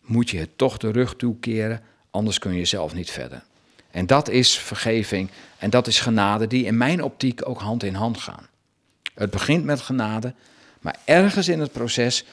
moet 0.05 0.31
je 0.31 0.39
het 0.39 0.59
toch 0.59 0.77
de 0.77 0.91
rug 0.91 1.17
toekeren, 1.17 1.81
anders 2.11 2.39
kun 2.39 2.55
je 2.55 2.65
zelf 2.65 2.95
niet 2.95 3.11
verder. 3.11 3.43
En 3.91 4.07
dat 4.07 4.29
is 4.29 4.59
vergeving 4.59 5.31
en 5.59 5.71
dat 5.71 5.87
is 5.87 6.01
genade 6.01 6.47
die 6.47 6.65
in 6.65 6.77
mijn 6.77 7.03
optiek 7.03 7.49
ook 7.49 7.61
hand 7.61 7.83
in 7.83 7.95
hand 7.95 8.19
gaan. 8.19 8.47
Het 9.19 9.31
begint 9.31 9.65
met 9.65 9.81
genade, 9.81 10.35
maar 10.81 10.99
ergens 11.05 11.49
in 11.49 11.61
het 11.61 11.73
proces 11.73 12.25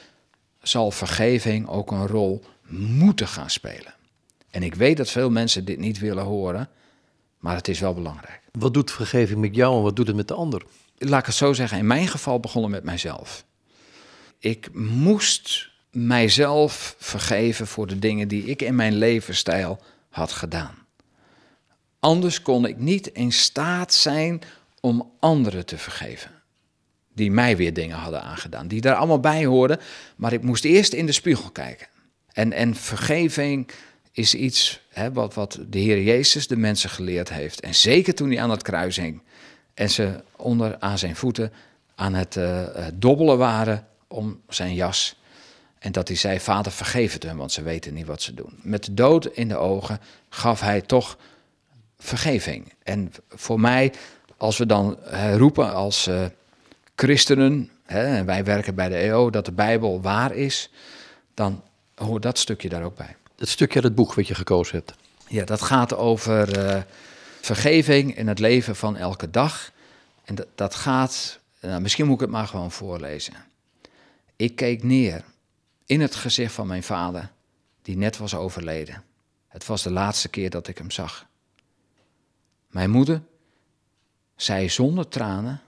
zal 0.62 0.90
vergeving 0.90 1.68
ook 1.68 1.90
een 1.90 2.06
rol 2.06 2.44
moeten 2.68 3.28
gaan 3.28 3.50
spelen. 3.50 3.94
En 4.50 4.62
ik 4.62 4.74
weet 4.74 4.96
dat 4.96 5.10
veel 5.10 5.30
mensen 5.30 5.64
dit 5.64 5.78
niet 5.78 5.98
willen 5.98 6.24
horen, 6.24 6.68
maar 7.38 7.54
het 7.54 7.68
is 7.68 7.80
wel 7.80 7.94
belangrijk. 7.94 8.40
Wat 8.52 8.74
doet 8.74 8.90
vergeving 8.90 9.40
met 9.40 9.54
jou 9.54 9.76
en 9.76 9.82
wat 9.82 9.96
doet 9.96 10.06
het 10.06 10.16
met 10.16 10.28
de 10.28 10.34
ander? 10.34 10.62
Laat 10.98 11.20
ik 11.20 11.26
het 11.26 11.34
zo 11.34 11.52
zeggen, 11.52 11.78
in 11.78 11.86
mijn 11.86 12.08
geval 12.08 12.40
begonnen 12.40 12.70
met 12.70 12.84
mijzelf. 12.84 13.44
Ik 14.38 14.74
moest 14.74 15.70
mijzelf 15.90 16.96
vergeven 16.98 17.66
voor 17.66 17.86
de 17.86 17.98
dingen 17.98 18.28
die 18.28 18.44
ik 18.44 18.62
in 18.62 18.74
mijn 18.74 18.94
levensstijl 18.94 19.80
had 20.10 20.32
gedaan. 20.32 20.74
Anders 22.00 22.42
kon 22.42 22.66
ik 22.66 22.78
niet 22.78 23.06
in 23.06 23.32
staat 23.32 23.94
zijn 23.94 24.42
om 24.80 25.12
anderen 25.20 25.66
te 25.66 25.78
vergeven. 25.78 26.35
Die 27.16 27.30
mij 27.30 27.56
weer 27.56 27.72
dingen 27.72 27.96
hadden 27.96 28.22
aangedaan, 28.22 28.68
die 28.68 28.80
daar 28.80 28.94
allemaal 28.94 29.20
bij 29.20 29.44
hoorden. 29.44 29.80
Maar 30.16 30.32
ik 30.32 30.42
moest 30.42 30.64
eerst 30.64 30.92
in 30.92 31.06
de 31.06 31.12
spiegel 31.12 31.50
kijken. 31.50 31.86
En, 32.32 32.52
en 32.52 32.74
vergeving 32.74 33.70
is 34.12 34.34
iets 34.34 34.80
hè, 34.88 35.12
wat, 35.12 35.34
wat 35.34 35.58
de 35.68 35.78
Heer 35.78 36.02
Jezus 36.02 36.46
de 36.46 36.56
mensen 36.56 36.90
geleerd 36.90 37.28
heeft. 37.28 37.60
En 37.60 37.74
zeker 37.74 38.14
toen 38.14 38.30
hij 38.30 38.40
aan 38.40 38.50
het 38.50 38.62
kruis 38.62 38.96
hing 38.96 39.22
en 39.74 39.90
ze 39.90 40.22
onder 40.36 40.76
aan 40.78 40.98
zijn 40.98 41.16
voeten 41.16 41.52
aan 41.94 42.14
het 42.14 42.36
uh, 42.36 42.66
dobbelen 42.94 43.38
waren 43.38 43.86
om 44.06 44.40
zijn 44.48 44.74
jas. 44.74 45.16
En 45.78 45.92
dat 45.92 46.08
hij 46.08 46.16
zei, 46.16 46.40
vader 46.40 46.72
vergeef 46.72 47.12
het 47.12 47.22
hun, 47.22 47.36
want 47.36 47.52
ze 47.52 47.62
weten 47.62 47.94
niet 47.94 48.06
wat 48.06 48.22
ze 48.22 48.34
doen. 48.34 48.58
Met 48.62 48.84
de 48.84 48.94
dood 48.94 49.26
in 49.26 49.48
de 49.48 49.56
ogen 49.56 50.00
gaf 50.28 50.60
hij 50.60 50.80
toch 50.80 51.18
vergeving. 51.98 52.72
En 52.82 53.12
voor 53.28 53.60
mij, 53.60 53.92
als 54.36 54.58
we 54.58 54.66
dan 54.66 54.98
roepen 55.36 55.72
als 55.72 56.08
uh, 56.08 56.24
christenen, 56.96 57.70
hè, 57.84 58.16
en 58.16 58.26
wij 58.26 58.44
werken 58.44 58.74
bij 58.74 58.88
de 58.88 58.96
EO, 58.96 59.30
dat 59.30 59.44
de 59.44 59.52
Bijbel 59.52 60.00
waar 60.00 60.34
is, 60.34 60.70
dan 61.34 61.62
hoort 61.94 62.22
dat 62.22 62.38
stukje 62.38 62.68
daar 62.68 62.82
ook 62.82 62.96
bij. 62.96 63.16
Het 63.36 63.48
stukje 63.48 63.74
uit 63.74 63.84
het 63.84 63.94
boek 63.94 64.14
wat 64.14 64.26
je 64.26 64.34
gekozen 64.34 64.76
hebt. 64.76 64.94
Ja, 65.28 65.44
dat 65.44 65.62
gaat 65.62 65.94
over 65.94 66.58
uh, 66.58 66.82
vergeving 67.40 68.16
in 68.16 68.28
het 68.28 68.38
leven 68.38 68.76
van 68.76 68.96
elke 68.96 69.30
dag. 69.30 69.72
En 70.24 70.34
dat, 70.34 70.46
dat 70.54 70.74
gaat, 70.74 71.38
nou, 71.60 71.80
misschien 71.80 72.06
moet 72.06 72.14
ik 72.14 72.20
het 72.20 72.30
maar 72.30 72.46
gewoon 72.46 72.72
voorlezen. 72.72 73.34
Ik 74.36 74.56
keek 74.56 74.82
neer 74.82 75.24
in 75.86 76.00
het 76.00 76.14
gezicht 76.14 76.52
van 76.52 76.66
mijn 76.66 76.82
vader, 76.82 77.30
die 77.82 77.96
net 77.96 78.16
was 78.16 78.34
overleden. 78.34 79.02
Het 79.48 79.66
was 79.66 79.82
de 79.82 79.90
laatste 79.90 80.28
keer 80.28 80.50
dat 80.50 80.68
ik 80.68 80.78
hem 80.78 80.90
zag. 80.90 81.26
Mijn 82.70 82.90
moeder 82.90 83.22
zei 84.36 84.68
zonder 84.68 85.08
tranen 85.08 85.60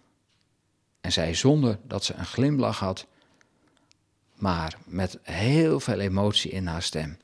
en 1.08 1.14
zei 1.14 1.34
zonder 1.34 1.78
dat 1.82 2.04
ze 2.04 2.14
een 2.14 2.26
glimlach 2.26 2.78
had, 2.78 3.06
maar 4.34 4.78
met 4.84 5.18
heel 5.22 5.80
veel 5.80 6.00
emotie 6.00 6.50
in 6.50 6.66
haar 6.66 6.82
stem. 6.82 7.18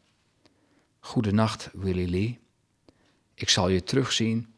Goedenacht, 1.01 1.71
Willy 1.73 2.11
Lee. 2.11 2.39
Ik 3.35 3.49
zal 3.49 3.69
je 3.69 3.83
terugzien 3.83 4.55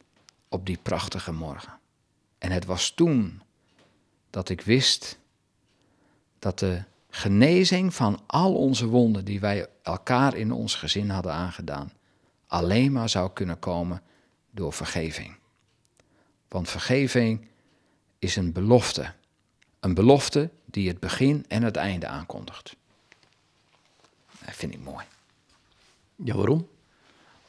op 0.49 0.67
die 0.67 0.79
prachtige 0.83 1.33
morgen. 1.33 1.79
En 2.39 2.51
het 2.51 2.65
was 2.65 2.91
toen 2.91 3.43
dat 4.31 4.49
ik 4.49 4.61
wist 4.61 5.19
dat 6.39 6.59
de 6.59 6.83
genezing 7.11 7.95
van 7.95 8.21
al 8.27 8.55
onze 8.55 8.87
wonden 8.87 9.25
die 9.25 9.41
wij 9.41 9.67
elkaar 9.83 10.37
in 10.37 10.53
ons 10.53 10.75
gezin 10.75 11.11
hadden 11.11 11.33
aangedaan, 11.33 11.93
alleen 12.47 12.93
maar 12.93 13.09
zou 13.09 13.31
kunnen 13.33 13.59
komen 13.59 14.03
door 14.51 14.73
vergeving. 14.73 15.37
Want 16.49 16.69
vergeving 16.71 17.49
is 18.27 18.37
een 18.37 18.53
belofte. 18.53 19.13
Een 19.81 19.95
belofte 19.95 20.51
die 20.65 20.89
het 20.89 21.01
begin 21.01 21.45
en 21.49 21.63
het 21.63 21.77
einde 21.77 22.07
aankondigt. 22.07 22.77
Dat 24.45 24.55
vind 24.55 24.75
ik 24.75 24.81
mooi. 24.81 25.05
Ja, 26.15 26.35
waarom? 26.35 26.69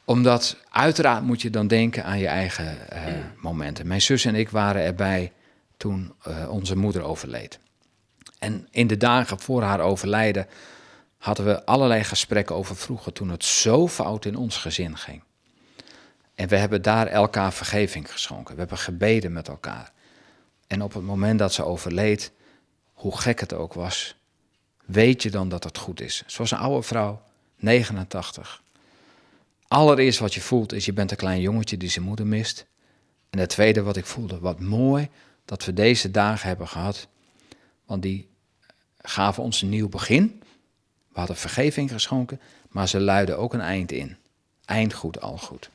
Omdat 0.04 0.56
uiteraard 0.70 1.22
moet 1.22 1.42
je 1.42 1.50
dan 1.50 1.66
denken 1.66 2.04
aan 2.04 2.18
je 2.18 2.26
eigen 2.26 2.78
uh, 2.92 3.24
momenten. 3.36 3.86
Mijn 3.86 4.02
zus 4.02 4.24
en 4.24 4.34
ik 4.34 4.48
waren 4.48 4.82
erbij 4.82 5.32
toen 5.76 6.12
uh, 6.28 6.50
onze 6.50 6.76
moeder 6.76 7.02
overleed. 7.02 7.58
En 8.38 8.68
in 8.70 8.86
de 8.86 8.96
dagen 8.96 9.40
voor 9.40 9.62
haar 9.62 9.80
overlijden 9.80 10.46
hadden 11.18 11.44
we 11.44 11.64
allerlei 11.64 12.04
gesprekken 12.04 12.54
over 12.54 12.76
vroeger 12.76 13.12
toen 13.12 13.28
het 13.28 13.44
zo 13.44 13.88
fout 13.88 14.24
in 14.24 14.36
ons 14.36 14.56
gezin 14.56 14.96
ging. 14.96 15.22
En 16.34 16.48
we 16.48 16.56
hebben 16.56 16.82
daar 16.82 17.06
elkaar 17.06 17.52
vergeving 17.52 18.12
geschonken. 18.12 18.54
We 18.54 18.60
hebben 18.60 18.78
gebeden 18.78 19.32
met 19.32 19.48
elkaar. 19.48 19.92
En 20.68 20.82
op 20.82 20.94
het 20.94 21.02
moment 21.02 21.38
dat 21.38 21.52
ze 21.52 21.64
overleed, 21.64 22.32
hoe 22.92 23.18
gek 23.18 23.40
het 23.40 23.52
ook 23.52 23.74
was, 23.74 24.16
weet 24.84 25.22
je 25.22 25.30
dan 25.30 25.48
dat 25.48 25.64
het 25.64 25.78
goed 25.78 26.00
is. 26.00 26.22
Zoals 26.26 26.50
een 26.50 26.58
oude 26.58 26.82
vrouw, 26.82 27.22
89. 27.56 28.62
Allereerst 29.68 30.18
wat 30.18 30.34
je 30.34 30.40
voelt 30.40 30.72
is, 30.72 30.84
je 30.84 30.92
bent 30.92 31.10
een 31.10 31.16
klein 31.16 31.40
jongetje 31.40 31.76
die 31.76 31.88
zijn 31.88 32.04
moeder 32.04 32.26
mist. 32.26 32.66
En 33.30 33.38
het 33.38 33.48
tweede 33.48 33.82
wat 33.82 33.96
ik 33.96 34.06
voelde, 34.06 34.38
wat 34.38 34.60
mooi 34.60 35.08
dat 35.44 35.64
we 35.64 35.72
deze 35.72 36.10
dagen 36.10 36.48
hebben 36.48 36.68
gehad 36.68 37.08
want 37.88 38.02
die 38.02 38.28
gaven 39.00 39.42
ons 39.42 39.62
een 39.62 39.68
nieuw 39.68 39.88
begin. 39.88 40.42
We 41.12 41.18
hadden 41.18 41.36
vergeving 41.36 41.90
geschonken, 41.90 42.40
maar 42.68 42.88
ze 42.88 43.00
luiden 43.00 43.38
ook 43.38 43.54
een 43.54 43.60
eind 43.60 43.92
in. 43.92 44.16
eind 44.64 44.92
goed, 44.92 45.20
al 45.20 45.38
goed. 45.38 45.70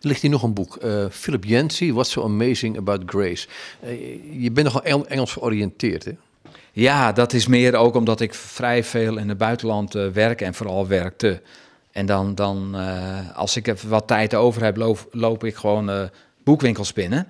Er 0.00 0.08
ligt 0.08 0.22
hier 0.22 0.30
nog 0.30 0.42
een 0.42 0.52
boek, 0.52 0.78
uh, 0.84 1.04
Philip 1.10 1.44
Yancey, 1.44 1.92
What's 1.92 2.10
So 2.10 2.22
Amazing 2.22 2.78
About 2.78 3.02
Grace. 3.06 3.48
Uh, 3.84 4.42
je 4.42 4.50
bent 4.50 4.72
nogal 4.72 5.06
Engels 5.06 5.32
georiënteerd, 5.32 6.04
hè? 6.04 6.12
Ja, 6.72 7.12
dat 7.12 7.32
is 7.32 7.46
meer 7.46 7.74
ook 7.74 7.94
omdat 7.94 8.20
ik 8.20 8.34
vrij 8.34 8.84
veel 8.84 9.16
in 9.16 9.28
het 9.28 9.38
buitenland 9.38 9.94
uh, 9.94 10.08
werk 10.08 10.40
en 10.40 10.54
vooral 10.54 10.86
werkte. 10.86 11.42
En 11.90 12.06
dan, 12.06 12.34
dan 12.34 12.74
als 13.34 13.56
ik 13.56 13.66
even 13.66 13.88
wat 13.88 14.06
tijd 14.06 14.34
over 14.34 14.64
heb, 14.64 14.76
loop, 14.76 15.08
loop 15.10 15.44
ik 15.44 15.54
gewoon 15.54 16.10
boekwinkels 16.44 16.92
binnen. 16.92 17.26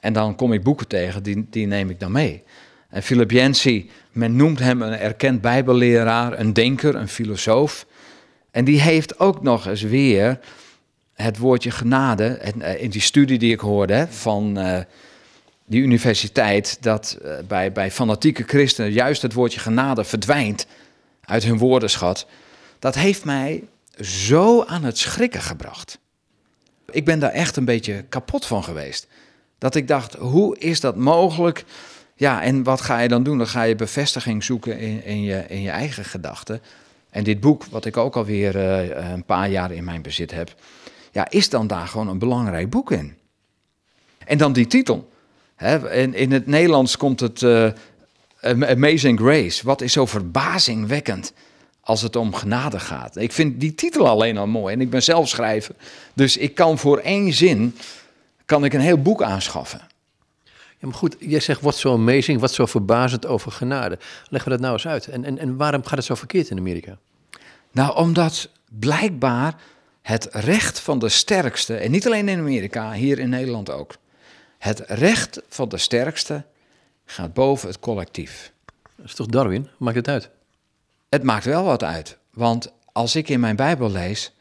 En 0.00 0.12
dan 0.12 0.34
kom 0.34 0.52
ik 0.52 0.62
boeken 0.62 0.88
tegen, 0.88 1.22
die, 1.22 1.46
die 1.50 1.66
neem 1.66 1.90
ik 1.90 2.00
dan 2.00 2.12
mee. 2.12 2.42
En 2.88 3.02
Philip 3.02 3.30
Yancey, 3.30 3.86
men 4.12 4.36
noemt 4.36 4.58
hem 4.58 4.82
een 4.82 4.98
erkend 4.98 5.40
bijbelleraar, 5.40 6.38
een 6.38 6.52
denker, 6.52 6.94
een 6.94 7.08
filosoof. 7.08 7.86
En 8.50 8.64
die 8.64 8.80
heeft 8.80 9.18
ook 9.18 9.42
nog 9.42 9.66
eens 9.66 9.82
weer 9.82 10.38
het 11.16 11.38
woordje 11.38 11.70
genade, 11.70 12.24
eh, 12.24 12.82
in 12.82 12.90
die 12.90 13.00
studie 13.00 13.38
die 13.38 13.52
ik 13.52 13.60
hoorde 13.60 14.06
van 14.10 14.58
uh, 14.58 14.78
die 15.66 15.82
universiteit, 15.82 16.78
dat 16.80 17.18
uh, 17.24 17.32
bij, 17.48 17.72
bij 17.72 17.90
fanatieke 17.90 18.42
christenen 18.46 18.92
juist 18.92 19.22
het 19.22 19.32
woordje 19.32 19.60
genade 19.60 20.04
verdwijnt 20.04 20.66
uit 21.24 21.44
hun 21.44 21.58
woordenschat, 21.58 22.26
dat 22.78 22.94
heeft 22.94 23.24
mij 23.24 23.64
zo 24.00 24.64
aan 24.64 24.84
het 24.84 24.98
schrikken 24.98 25.42
gebracht. 25.42 25.98
Ik 26.90 27.04
ben 27.04 27.18
daar 27.18 27.30
echt 27.30 27.56
een 27.56 27.64
beetje 27.64 28.04
kapot 28.08 28.46
van 28.46 28.64
geweest. 28.64 29.06
Dat 29.58 29.74
ik 29.74 29.88
dacht, 29.88 30.14
hoe 30.14 30.58
is 30.58 30.80
dat 30.80 30.96
mogelijk? 30.96 31.64
Ja, 32.14 32.42
en 32.42 32.62
wat 32.62 32.80
ga 32.80 32.98
je 32.98 33.08
dan 33.08 33.22
doen? 33.22 33.38
Dan 33.38 33.46
ga 33.46 33.62
je 33.62 33.74
bevestiging 33.74 34.44
zoeken 34.44 34.78
in, 34.78 35.04
in 35.04 35.22
je, 35.22 35.44
in 35.48 35.62
je 35.62 35.70
eigen 35.70 36.04
gedachten. 36.04 36.60
En 37.10 37.24
dit 37.24 37.40
boek, 37.40 37.64
wat 37.64 37.84
ik 37.84 37.96
ook 37.96 38.16
alweer 38.16 38.56
uh, 38.56 39.10
een 39.12 39.24
paar 39.24 39.50
jaar 39.50 39.72
in 39.72 39.84
mijn 39.84 40.02
bezit 40.02 40.30
heb, 40.30 40.54
ja, 41.16 41.30
is 41.30 41.48
dan 41.48 41.66
daar 41.66 41.88
gewoon 41.88 42.08
een 42.08 42.18
belangrijk 42.18 42.70
boek 42.70 42.90
in. 42.90 43.16
En 44.26 44.38
dan 44.38 44.52
die 44.52 44.66
titel. 44.66 45.08
Hè, 45.54 45.92
in, 45.92 46.14
in 46.14 46.32
het 46.32 46.46
Nederlands 46.46 46.96
komt 46.96 47.20
het 47.20 47.42
uh, 47.42 47.70
Amazing 48.40 49.18
Grace. 49.18 49.64
Wat 49.64 49.80
is 49.80 49.92
zo 49.92 50.06
verbazingwekkend 50.06 51.32
als 51.80 52.02
het 52.02 52.16
om 52.16 52.34
genade 52.34 52.80
gaat. 52.80 53.16
Ik 53.16 53.32
vind 53.32 53.60
die 53.60 53.74
titel 53.74 54.08
alleen 54.08 54.38
al 54.38 54.46
mooi. 54.46 54.74
En 54.74 54.80
ik 54.80 54.90
ben 54.90 55.02
zelf 55.02 55.28
schrijver. 55.28 55.74
Dus 56.14 56.36
ik 56.36 56.54
kan 56.54 56.78
voor 56.78 56.98
één 56.98 57.32
zin 57.32 57.76
kan 58.44 58.64
ik 58.64 58.72
een 58.72 58.80
heel 58.80 59.02
boek 59.02 59.22
aanschaffen. 59.22 59.80
Ja, 60.44 60.86
maar 60.88 60.94
goed, 60.94 61.16
jij 61.18 61.40
zegt 61.40 61.60
wat 61.60 61.76
zo 61.76 61.92
amazing, 61.92 62.40
wat 62.40 62.52
zo 62.52 62.66
verbazend 62.66 63.26
over 63.26 63.52
genade. 63.52 63.98
Leggen 64.28 64.50
we 64.50 64.56
dat 64.56 64.60
nou 64.60 64.72
eens 64.72 64.86
uit. 64.86 65.06
En, 65.06 65.24
en, 65.24 65.38
en 65.38 65.56
waarom 65.56 65.82
gaat 65.82 65.96
het 65.96 66.04
zo 66.04 66.14
verkeerd 66.14 66.50
in 66.50 66.58
Amerika? 66.58 66.98
Nou, 67.72 67.96
omdat 67.96 68.48
blijkbaar 68.78 69.54
het 70.06 70.28
recht 70.30 70.80
van 70.80 70.98
de 70.98 71.08
sterkste, 71.08 71.76
en 71.76 71.90
niet 71.90 72.06
alleen 72.06 72.28
in 72.28 72.38
Amerika, 72.38 72.92
hier 72.92 73.18
in 73.18 73.28
Nederland 73.28 73.70
ook. 73.70 73.94
Het 74.58 74.82
recht 74.86 75.40
van 75.48 75.68
de 75.68 75.78
sterkste 75.78 76.44
gaat 77.04 77.34
boven 77.34 77.68
het 77.68 77.80
collectief. 77.80 78.52
Dat 78.96 79.06
is 79.06 79.14
toch 79.14 79.26
Darwin? 79.26 79.68
Maakt 79.78 79.96
het 79.96 80.08
uit? 80.08 80.30
Het 81.08 81.22
maakt 81.22 81.44
wel 81.44 81.64
wat 81.64 81.82
uit. 81.82 82.18
Want 82.30 82.72
als 82.92 83.16
ik 83.16 83.28
in 83.28 83.40
mijn 83.40 83.56
Bijbel 83.56 83.90
lees, 83.90 84.32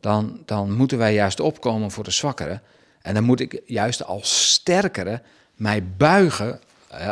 dan, 0.00 0.42
dan 0.44 0.72
moeten 0.72 0.98
wij 0.98 1.14
juist 1.14 1.40
opkomen 1.40 1.90
voor 1.90 2.04
de 2.04 2.10
zwakkeren. 2.10 2.62
En 3.02 3.14
dan 3.14 3.24
moet 3.24 3.40
ik 3.40 3.62
juist 3.66 4.04
als 4.04 4.52
sterkere 4.52 5.22
mij 5.54 5.84
buigen, 5.96 6.60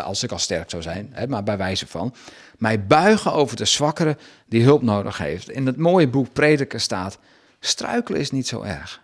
als 0.05 0.23
ik 0.23 0.33
al 0.33 0.39
sterk 0.39 0.71
zou 0.71 0.83
zijn, 0.83 1.15
maar 1.29 1.43
bij 1.43 1.57
wijze 1.57 1.87
van, 1.87 2.15
mij 2.59 2.87
buigen 2.87 3.33
over 3.33 3.57
de 3.57 3.65
zwakkere 3.65 4.17
die 4.47 4.63
hulp 4.63 4.83
nodig 4.83 5.19
heeft. 5.19 5.51
In 5.51 5.67
het 5.67 5.77
mooie 5.77 6.09
boek 6.09 6.33
Prediker 6.33 6.81
staat, 6.81 7.19
struikelen 7.61 8.21
is 8.21 8.31
niet 8.31 8.47
zo 8.47 8.63
erg, 8.63 9.03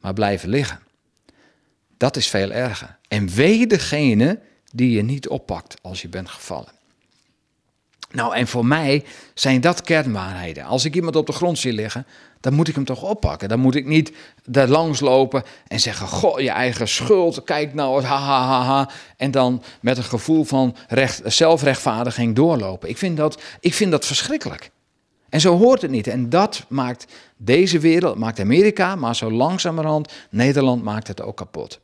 maar 0.00 0.12
blijven 0.12 0.48
liggen. 0.48 0.80
Dat 1.96 2.16
is 2.16 2.28
veel 2.28 2.52
erger. 2.52 2.98
En 3.08 3.28
wee 3.28 3.66
degene 3.66 4.40
die 4.72 4.90
je 4.90 5.02
niet 5.02 5.28
oppakt 5.28 5.76
als 5.82 6.02
je 6.02 6.08
bent 6.08 6.28
gevallen. 6.28 6.72
Nou, 8.12 8.34
en 8.34 8.46
voor 8.46 8.66
mij 8.66 9.04
zijn 9.34 9.60
dat 9.60 9.82
kernwaarheden. 9.82 10.64
Als 10.64 10.84
ik 10.84 10.94
iemand 10.94 11.16
op 11.16 11.26
de 11.26 11.32
grond 11.32 11.58
zie 11.58 11.72
liggen, 11.72 12.06
dan 12.40 12.54
moet 12.54 12.68
ik 12.68 12.74
hem 12.74 12.84
toch 12.84 13.02
oppakken. 13.02 13.48
Dan 13.48 13.58
moet 13.58 13.74
ik 13.74 13.86
niet 13.86 14.12
daar 14.44 14.68
langs 14.68 15.00
lopen 15.00 15.42
en 15.66 15.80
zeggen: 15.80 16.08
Goh, 16.08 16.40
je 16.40 16.50
eigen 16.50 16.88
schuld, 16.88 17.44
kijk 17.44 17.74
nou, 17.74 18.02
ha, 18.02 18.18
ha, 18.18 18.46
ha, 18.46 18.62
ha. 18.64 18.90
En 19.16 19.30
dan 19.30 19.62
met 19.80 19.96
een 19.96 20.04
gevoel 20.04 20.44
van 20.44 20.76
recht, 20.88 21.20
zelfrechtvaardiging 21.24 22.34
doorlopen. 22.34 22.88
Ik 22.88 22.98
vind, 22.98 23.16
dat, 23.16 23.42
ik 23.60 23.74
vind 23.74 23.90
dat 23.90 24.06
verschrikkelijk. 24.06 24.70
En 25.32 25.40
zo 25.40 25.58
hoort 25.58 25.82
het 25.82 25.90
niet. 25.90 26.06
En 26.06 26.28
dat 26.28 26.64
maakt 26.68 27.06
deze 27.36 27.78
wereld, 27.78 28.18
maakt 28.18 28.40
Amerika, 28.40 28.96
maar 28.96 29.16
zo 29.16 29.30
langzamerhand, 29.30 30.12
Nederland 30.30 30.82
maakt 30.82 31.08
het 31.08 31.22
ook 31.22 31.36
kapot. 31.36 31.80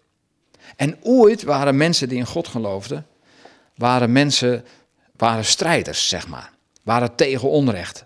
En 0.76 0.96
ooit 1.02 1.42
waren 1.42 1.76
mensen 1.76 2.08
die 2.08 2.18
in 2.18 2.26
God 2.26 2.48
geloofden, 2.48 3.06
waren 3.74 4.12
mensen 4.12 4.64
waren 5.16 5.44
strijders, 5.44 6.08
zeg 6.08 6.28
maar. 6.28 6.52
Waren 6.82 7.14
tegen 7.14 7.48
onrecht. 7.50 8.04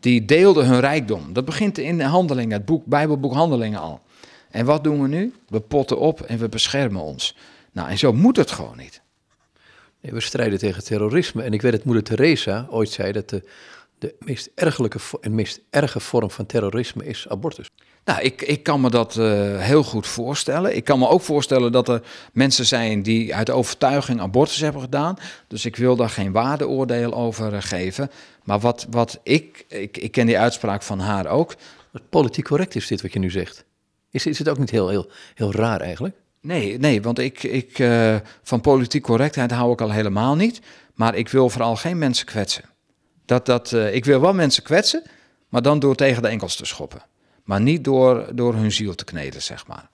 Die 0.00 0.24
deelden 0.24 0.66
hun 0.66 0.80
rijkdom. 0.80 1.32
Dat 1.32 1.44
begint 1.44 1.78
in 1.78 1.98
de 1.98 2.04
handelingen, 2.04 2.56
het 2.56 2.64
boek, 2.64 2.86
Bijbelboek 2.86 3.32
Handelingen 3.32 3.80
al. 3.80 4.00
En 4.50 4.64
wat 4.64 4.84
doen 4.84 5.02
we 5.02 5.08
nu? 5.08 5.34
We 5.48 5.60
potten 5.60 5.98
op 5.98 6.20
en 6.20 6.38
we 6.38 6.48
beschermen 6.48 7.02
ons. 7.02 7.36
Nou, 7.72 7.88
en 7.88 7.98
zo 7.98 8.12
moet 8.12 8.36
het 8.36 8.50
gewoon 8.50 8.76
niet. 8.76 9.00
Nee, 10.00 10.12
we 10.12 10.20
strijden 10.20 10.58
tegen 10.58 10.84
terrorisme. 10.84 11.42
En 11.42 11.52
ik 11.52 11.62
weet 11.62 11.72
dat 11.72 11.84
moeder 11.84 12.04
Teresa 12.04 12.66
ooit 12.70 12.90
zei 12.90 13.12
dat 13.12 13.28
de, 13.28 13.42
de 14.04 14.14
meest 14.18 14.50
ergelijke 14.54 14.98
en 15.20 15.34
meest 15.34 15.60
erge 15.70 16.00
vorm 16.00 16.30
van 16.30 16.46
terrorisme 16.46 17.06
is 17.06 17.28
abortus. 17.28 17.70
Nou, 18.04 18.20
ik, 18.20 18.42
ik 18.42 18.62
kan 18.62 18.80
me 18.80 18.90
dat 18.90 19.16
uh, 19.16 19.58
heel 19.58 19.82
goed 19.82 20.06
voorstellen. 20.06 20.76
Ik 20.76 20.84
kan 20.84 20.98
me 20.98 21.08
ook 21.08 21.20
voorstellen 21.20 21.72
dat 21.72 21.88
er 21.88 22.02
mensen 22.32 22.66
zijn 22.66 23.02
die 23.02 23.34
uit 23.34 23.50
overtuiging 23.50 24.20
abortus 24.20 24.60
hebben 24.60 24.80
gedaan. 24.80 25.16
Dus 25.48 25.64
ik 25.64 25.76
wil 25.76 25.96
daar 25.96 26.10
geen 26.10 26.32
waardeoordeel 26.32 27.14
over 27.14 27.52
uh, 27.52 27.58
geven. 27.60 28.10
Maar 28.42 28.60
wat, 28.60 28.86
wat 28.90 29.20
ik, 29.22 29.64
ik, 29.68 29.96
ik 29.96 30.12
ken 30.12 30.26
die 30.26 30.38
uitspraak 30.38 30.82
van 30.82 30.98
haar 30.98 31.26
ook. 31.26 31.54
Politiek 32.08 32.44
correct 32.44 32.74
is 32.74 32.86
dit 32.86 33.02
wat 33.02 33.12
je 33.12 33.18
nu 33.18 33.30
zegt. 33.30 33.64
Is, 34.10 34.26
is 34.26 34.38
het 34.38 34.48
ook 34.48 34.58
niet 34.58 34.70
heel, 34.70 34.88
heel, 34.88 35.10
heel 35.34 35.52
raar 35.52 35.80
eigenlijk? 35.80 36.14
Nee, 36.40 36.78
nee 36.78 37.02
want 37.02 37.18
ik, 37.18 37.42
ik, 37.42 37.78
uh, 37.78 38.16
van 38.42 38.60
politiek 38.60 39.02
correctheid 39.02 39.50
hou 39.50 39.72
ik 39.72 39.80
al 39.80 39.90
helemaal 39.90 40.36
niet. 40.36 40.60
Maar 40.94 41.14
ik 41.14 41.28
wil 41.28 41.50
vooral 41.50 41.76
geen 41.76 41.98
mensen 41.98 42.26
kwetsen. 42.26 42.64
Dat, 43.24 43.46
dat, 43.46 43.72
ik 43.72 44.04
wil 44.04 44.20
wel 44.20 44.34
mensen 44.34 44.62
kwetsen, 44.62 45.02
maar 45.48 45.62
dan 45.62 45.78
door 45.78 45.94
tegen 45.94 46.22
de 46.22 46.28
enkels 46.28 46.56
te 46.56 46.64
schoppen 46.64 47.02
maar 47.44 47.60
niet 47.60 47.84
door, 47.84 48.26
door 48.32 48.54
hun 48.54 48.72
ziel 48.72 48.94
te 48.94 49.04
kneden, 49.04 49.42
zeg 49.42 49.66
maar. 49.66 49.88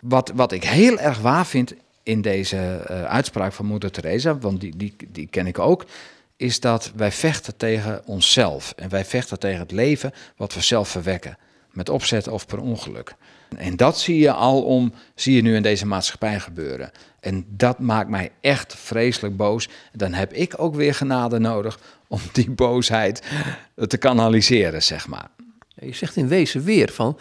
Wat, 0.00 0.32
wat 0.34 0.52
ik 0.52 0.64
heel 0.64 0.98
erg 0.98 1.18
waar 1.18 1.46
vind 1.46 1.74
in 2.02 2.20
deze 2.20 2.56
uh, 2.90 3.04
uitspraak 3.04 3.52
van 3.52 3.66
moeder 3.66 3.90
Teresa, 3.90 4.38
want 4.38 4.60
die, 4.60 4.76
die, 4.76 4.96
die 5.08 5.26
ken 5.26 5.46
ik 5.46 5.58
ook, 5.58 5.84
is 6.36 6.60
dat 6.60 6.92
wij 6.96 7.12
vechten 7.12 7.56
tegen 7.56 8.02
onszelf. 8.06 8.72
En 8.76 8.88
wij 8.88 9.04
vechten 9.04 9.38
tegen 9.38 9.60
het 9.60 9.70
leven 9.70 10.12
wat 10.36 10.54
we 10.54 10.60
zelf 10.60 10.88
verwekken, 10.88 11.38
met 11.70 11.88
opzet 11.88 12.28
of 12.28 12.46
per 12.46 12.60
ongeluk. 12.60 13.14
En 13.56 13.76
dat 13.76 13.98
zie 13.98 14.18
je 14.18 14.32
al 14.32 14.62
om, 14.62 14.92
zie 15.14 15.34
je 15.34 15.42
nu 15.42 15.54
in 15.54 15.62
deze 15.62 15.86
maatschappij 15.86 16.40
gebeuren. 16.40 16.90
En 17.20 17.44
dat 17.48 17.78
maakt 17.78 18.08
mij 18.08 18.30
echt 18.40 18.74
vreselijk 18.74 19.36
boos. 19.36 19.68
Dan 19.92 20.12
heb 20.12 20.32
ik 20.32 20.54
ook 20.56 20.74
weer 20.74 20.94
genade 20.94 21.38
nodig 21.38 21.78
om 22.08 22.20
die 22.32 22.50
boosheid 22.50 23.22
te 23.86 23.96
kanaliseren, 23.96 24.82
zeg 24.82 25.06
maar. 25.08 25.30
Je 25.74 25.94
zegt 25.94 26.16
in 26.16 26.28
wezen 26.28 26.64
weer 26.64 26.90
van, 26.92 27.18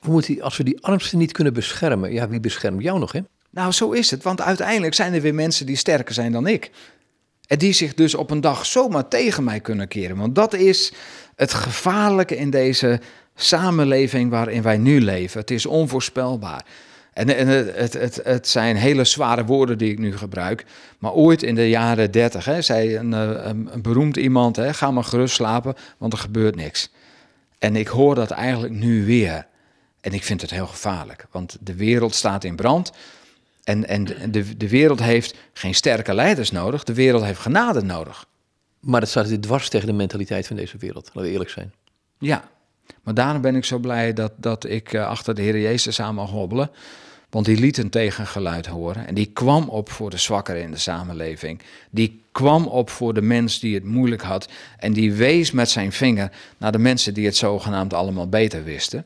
we 0.00 0.10
moeten, 0.10 0.42
als 0.42 0.56
we 0.56 0.64
die 0.64 0.84
armsten 0.84 1.18
niet 1.18 1.32
kunnen 1.32 1.52
beschermen, 1.52 2.12
ja, 2.12 2.28
wie 2.28 2.40
beschermt 2.40 2.82
jou 2.82 2.98
nog, 2.98 3.12
hè? 3.12 3.20
Nou, 3.50 3.72
zo 3.72 3.90
is 3.90 4.10
het, 4.10 4.22
want 4.22 4.40
uiteindelijk 4.40 4.94
zijn 4.94 5.14
er 5.14 5.20
weer 5.20 5.34
mensen 5.34 5.66
die 5.66 5.76
sterker 5.76 6.14
zijn 6.14 6.32
dan 6.32 6.46
ik. 6.46 6.70
En 7.46 7.58
die 7.58 7.72
zich 7.72 7.94
dus 7.94 8.14
op 8.14 8.30
een 8.30 8.40
dag 8.40 8.66
zomaar 8.66 9.08
tegen 9.08 9.44
mij 9.44 9.60
kunnen 9.60 9.88
keren. 9.88 10.16
Want 10.16 10.34
dat 10.34 10.54
is 10.54 10.92
het 11.36 11.54
gevaarlijke 11.54 12.36
in 12.36 12.50
deze 12.50 13.00
samenleving 13.34 14.30
waarin 14.30 14.62
wij 14.62 14.78
nu 14.78 15.00
leven. 15.00 15.40
Het 15.40 15.50
is 15.50 15.66
onvoorspelbaar. 15.66 16.64
En, 17.18 17.36
en 17.36 17.48
het, 17.48 17.92
het, 17.92 18.20
het, 18.24 18.48
zijn 18.48 18.76
hele 18.76 19.04
zware 19.04 19.44
woorden 19.44 19.78
die 19.78 19.90
ik 19.90 19.98
nu 19.98 20.16
gebruik. 20.16 20.64
Maar 20.98 21.12
ooit 21.12 21.42
in 21.42 21.54
de 21.54 21.68
jaren 21.68 22.10
dertig 22.10 22.64
zei 22.64 22.96
een, 22.96 23.14
eh, 23.14 23.46
een, 23.46 23.68
een 23.72 23.82
beroemd 23.82 24.16
iemand: 24.16 24.56
hè, 24.56 24.74
ga 24.74 24.90
maar 24.90 25.04
gerust 25.04 25.34
slapen, 25.34 25.74
want 25.96 26.12
er 26.12 26.18
gebeurt 26.18 26.56
niks. 26.56 26.90
En 27.58 27.76
ik 27.76 27.86
hoor 27.86 28.14
dat 28.14 28.30
eigenlijk 28.30 28.74
nu 28.74 29.04
weer. 29.04 29.46
En 30.00 30.12
ik 30.12 30.24
vind 30.24 30.40
het 30.40 30.50
heel 30.50 30.66
gevaarlijk, 30.66 31.26
want 31.30 31.56
de 31.60 31.74
wereld 31.74 32.14
staat 32.14 32.44
in 32.44 32.56
brand. 32.56 32.92
En, 33.64 33.88
en 33.88 34.04
de, 34.04 34.56
de 34.56 34.68
wereld 34.68 35.02
heeft 35.02 35.34
geen 35.52 35.74
sterke 35.74 36.14
leiders 36.14 36.50
nodig, 36.50 36.84
de 36.84 36.94
wereld 36.94 37.22
heeft 37.22 37.40
genade 37.40 37.82
nodig. 37.82 38.26
Maar 38.80 39.00
dat 39.00 39.08
staat 39.08 39.42
dwars 39.42 39.68
tegen 39.68 39.86
de 39.86 39.92
mentaliteit 39.92 40.46
van 40.46 40.56
deze 40.56 40.78
wereld, 40.78 41.04
laten 41.04 41.22
we 41.22 41.30
eerlijk 41.30 41.50
zijn. 41.50 41.72
Ja, 42.18 42.48
maar 43.02 43.14
daarom 43.14 43.42
ben 43.42 43.56
ik 43.56 43.64
zo 43.64 43.78
blij 43.78 44.12
dat, 44.12 44.32
dat 44.36 44.64
ik 44.64 44.92
eh, 44.92 45.06
achter 45.06 45.34
de 45.34 45.42
Heer 45.42 45.60
Jezus 45.60 46.00
aan 46.00 46.14
mag 46.14 46.30
hobbelen. 46.30 46.70
Want 47.30 47.46
die 47.46 47.58
liet 47.58 47.76
een 47.78 47.90
tegengeluid 47.90 48.66
horen. 48.66 49.06
En 49.06 49.14
die 49.14 49.30
kwam 49.32 49.68
op 49.68 49.90
voor 49.90 50.10
de 50.10 50.16
zwakkeren 50.18 50.62
in 50.62 50.70
de 50.70 50.78
samenleving. 50.78 51.60
Die 51.90 52.22
kwam 52.32 52.66
op 52.66 52.90
voor 52.90 53.14
de 53.14 53.22
mens 53.22 53.60
die 53.60 53.74
het 53.74 53.84
moeilijk 53.84 54.22
had. 54.22 54.48
En 54.78 54.92
die 54.92 55.12
wees 55.12 55.50
met 55.50 55.70
zijn 55.70 55.92
vinger 55.92 56.30
naar 56.58 56.72
de 56.72 56.78
mensen 56.78 57.14
die 57.14 57.26
het 57.26 57.36
zogenaamd 57.36 57.94
allemaal 57.94 58.28
beter 58.28 58.64
wisten. 58.64 59.04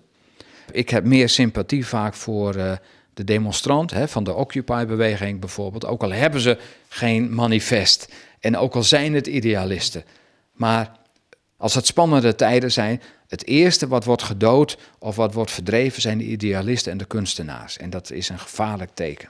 Ik 0.72 0.88
heb 0.88 1.04
meer 1.04 1.28
sympathie 1.28 1.86
vaak 1.86 2.14
voor 2.14 2.56
uh, 2.56 2.72
de 3.14 3.24
demonstrant 3.24 3.90
hè, 3.90 4.08
van 4.08 4.24
de 4.24 4.34
Occupy-beweging 4.34 5.40
bijvoorbeeld. 5.40 5.86
Ook 5.86 6.02
al 6.02 6.12
hebben 6.12 6.40
ze 6.40 6.58
geen 6.88 7.34
manifest 7.34 8.12
en 8.40 8.56
ook 8.56 8.74
al 8.74 8.82
zijn 8.82 9.14
het 9.14 9.26
idealisten. 9.26 10.04
Maar 10.52 11.00
als 11.62 11.74
het 11.74 11.86
spannende 11.86 12.34
tijden 12.34 12.72
zijn, 12.72 13.02
het 13.28 13.46
eerste 13.46 13.88
wat 13.88 14.04
wordt 14.04 14.22
gedood 14.22 14.78
of 14.98 15.16
wat 15.16 15.34
wordt 15.34 15.50
verdreven 15.50 16.02
zijn 16.02 16.18
de 16.18 16.24
idealisten 16.24 16.92
en 16.92 16.98
de 16.98 17.04
kunstenaars. 17.04 17.76
En 17.76 17.90
dat 17.90 18.10
is 18.10 18.28
een 18.28 18.38
gevaarlijk 18.38 18.90
teken. 18.94 19.28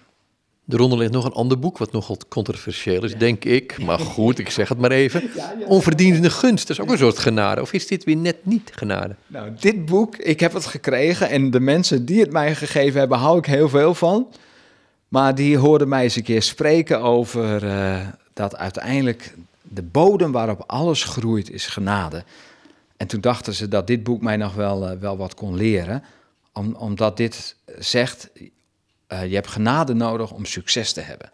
Eronder 0.69 0.99
ligt 0.99 1.13
nog 1.13 1.25
een 1.25 1.33
ander 1.33 1.59
boek, 1.59 1.79
wat 1.79 1.93
nogal 1.93 2.19
controversieel 2.29 3.05
is, 3.05 3.15
denk 3.15 3.45
ik. 3.45 3.79
Maar 3.85 3.99
goed, 4.15 4.39
ik 4.39 4.51
zeg 4.51 4.69
het 4.69 4.79
maar 4.79 4.91
even. 4.91 5.31
Onverdiende 5.67 6.31
gunst, 6.31 6.69
dat 6.69 6.77
is 6.77 6.83
ook 6.83 6.91
een 6.91 6.99
soort 6.99 7.19
genade. 7.19 7.61
Of 7.61 7.73
is 7.73 7.87
dit 7.87 8.05
weer 8.05 8.17
net 8.17 8.37
niet 8.43 8.71
genade? 8.75 9.15
Nou, 9.27 9.51
dit 9.61 9.85
boek, 9.85 10.17
ik 10.17 10.41
heb 10.41 10.53
het 10.53 10.67
gekregen 10.67 11.29
en 11.29 11.51
de 11.51 11.61
mensen 11.61 12.05
die 12.05 12.21
het 12.21 12.33
mij 12.33 12.55
gegeven 12.55 13.01
hebben, 13.01 13.19
hou 13.19 13.39
ik 13.39 13.47
heel 13.47 13.69
veel 13.69 13.95
van. 13.95 14.29
Maar 15.09 15.35
die 15.35 15.59
hoorden 15.59 15.89
mij 15.89 16.03
eens 16.03 16.17
een 16.17 16.23
keer 16.23 16.43
spreken 16.43 17.01
over 17.01 17.65
uh, 17.65 18.07
dat 18.33 18.57
uiteindelijk 18.57 19.35
de 19.75 19.83
bodem 19.83 20.33
waarop 20.33 20.65
alles 20.67 21.05
groeit 21.05 21.51
is 21.51 21.67
genade. 21.67 22.25
En 22.97 23.07
toen 23.07 23.21
dachten 23.21 23.55
ze 23.55 23.69
dat 23.69 23.87
dit 23.87 24.03
boek 24.03 24.23
mij 24.23 24.37
nog 24.37 24.55
wel, 24.55 24.93
uh, 24.93 24.99
wel 24.99 25.17
wat 25.17 25.35
kon 25.35 25.55
leren. 25.55 26.03
Om, 26.53 26.75
omdat 26.75 27.17
dit 27.17 27.57
zegt, 27.79 28.31
uh, 29.13 29.27
je 29.27 29.35
hebt 29.35 29.49
genade 29.49 29.95
nodig 29.95 30.33
om 30.33 30.45
succes 30.45 30.93
te 30.93 31.01
hebben. 31.01 31.31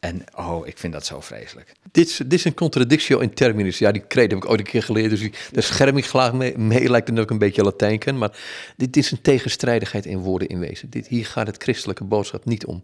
En 0.00 0.24
oh, 0.36 0.66
ik 0.66 0.78
vind 0.78 0.92
dat 0.92 1.06
zo 1.06 1.20
vreselijk. 1.20 1.72
Dit, 1.92 2.16
dit 2.18 2.32
is 2.32 2.44
een 2.44 2.54
contradictio 2.54 3.18
in 3.18 3.34
terminus. 3.34 3.78
Ja, 3.78 3.92
die 3.92 4.06
kreet 4.06 4.30
heb 4.30 4.42
ik 4.42 4.50
ooit 4.50 4.60
een 4.60 4.66
keer 4.66 4.82
geleerd. 4.82 5.10
Dus 5.10 5.30
daar 5.52 5.62
scherm 5.62 5.96
ik 5.96 6.06
graag 6.06 6.32
mee, 6.32 6.58
mee. 6.58 6.90
Lijkt 6.90 7.08
het 7.08 7.18
ook 7.18 7.30
een 7.30 7.38
beetje 7.38 7.62
Latijn 7.62 7.98
ken. 7.98 8.18
Maar 8.18 8.38
dit 8.76 8.96
is 8.96 9.10
een 9.10 9.20
tegenstrijdigheid 9.20 10.06
in 10.06 10.18
woorden 10.18 10.48
in 10.48 10.58
wezen. 10.58 10.90
Dit, 10.90 11.06
hier 11.06 11.26
gaat 11.26 11.46
het 11.46 11.62
christelijke 11.62 12.04
boodschap 12.04 12.44
niet 12.44 12.66
om. 12.66 12.82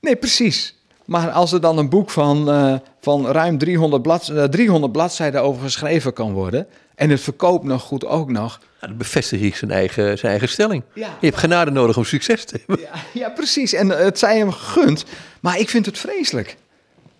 Nee, 0.00 0.16
precies. 0.16 0.74
Maar 1.04 1.30
als 1.30 1.52
er 1.52 1.60
dan 1.60 1.78
een 1.78 1.88
boek 1.88 2.10
van, 2.10 2.48
uh, 2.48 2.74
van 3.00 3.26
ruim 3.26 3.58
300, 3.58 4.02
blad, 4.02 4.28
uh, 4.32 4.44
300 4.44 4.92
bladzijden 4.92 5.42
over 5.42 5.62
geschreven 5.62 6.12
kan 6.12 6.32
worden. 6.32 6.66
en 6.94 7.10
het 7.10 7.20
verkoopt 7.20 7.64
nog 7.64 7.82
goed 7.82 8.04
ook 8.06 8.30
nog. 8.30 8.60
Ja, 8.80 8.86
dan 8.86 8.96
bevestig 8.96 9.40
ik 9.40 9.56
zijn 9.56 9.70
eigen, 9.70 10.18
zijn 10.18 10.30
eigen 10.30 10.48
stelling. 10.48 10.82
Ja, 10.94 11.16
je 11.20 11.26
hebt 11.26 11.38
genade 11.38 11.70
nodig 11.70 11.96
om 11.96 12.04
succes 12.04 12.44
te 12.44 12.56
hebben. 12.66 12.86
Ja, 12.86 13.00
ja, 13.12 13.28
precies. 13.28 13.72
En 13.72 13.88
het 13.88 14.18
zij 14.18 14.38
hem 14.38 14.52
gegund. 14.52 15.04
Maar 15.40 15.58
ik 15.58 15.70
vind 15.70 15.86
het 15.86 15.98
vreselijk. 15.98 16.56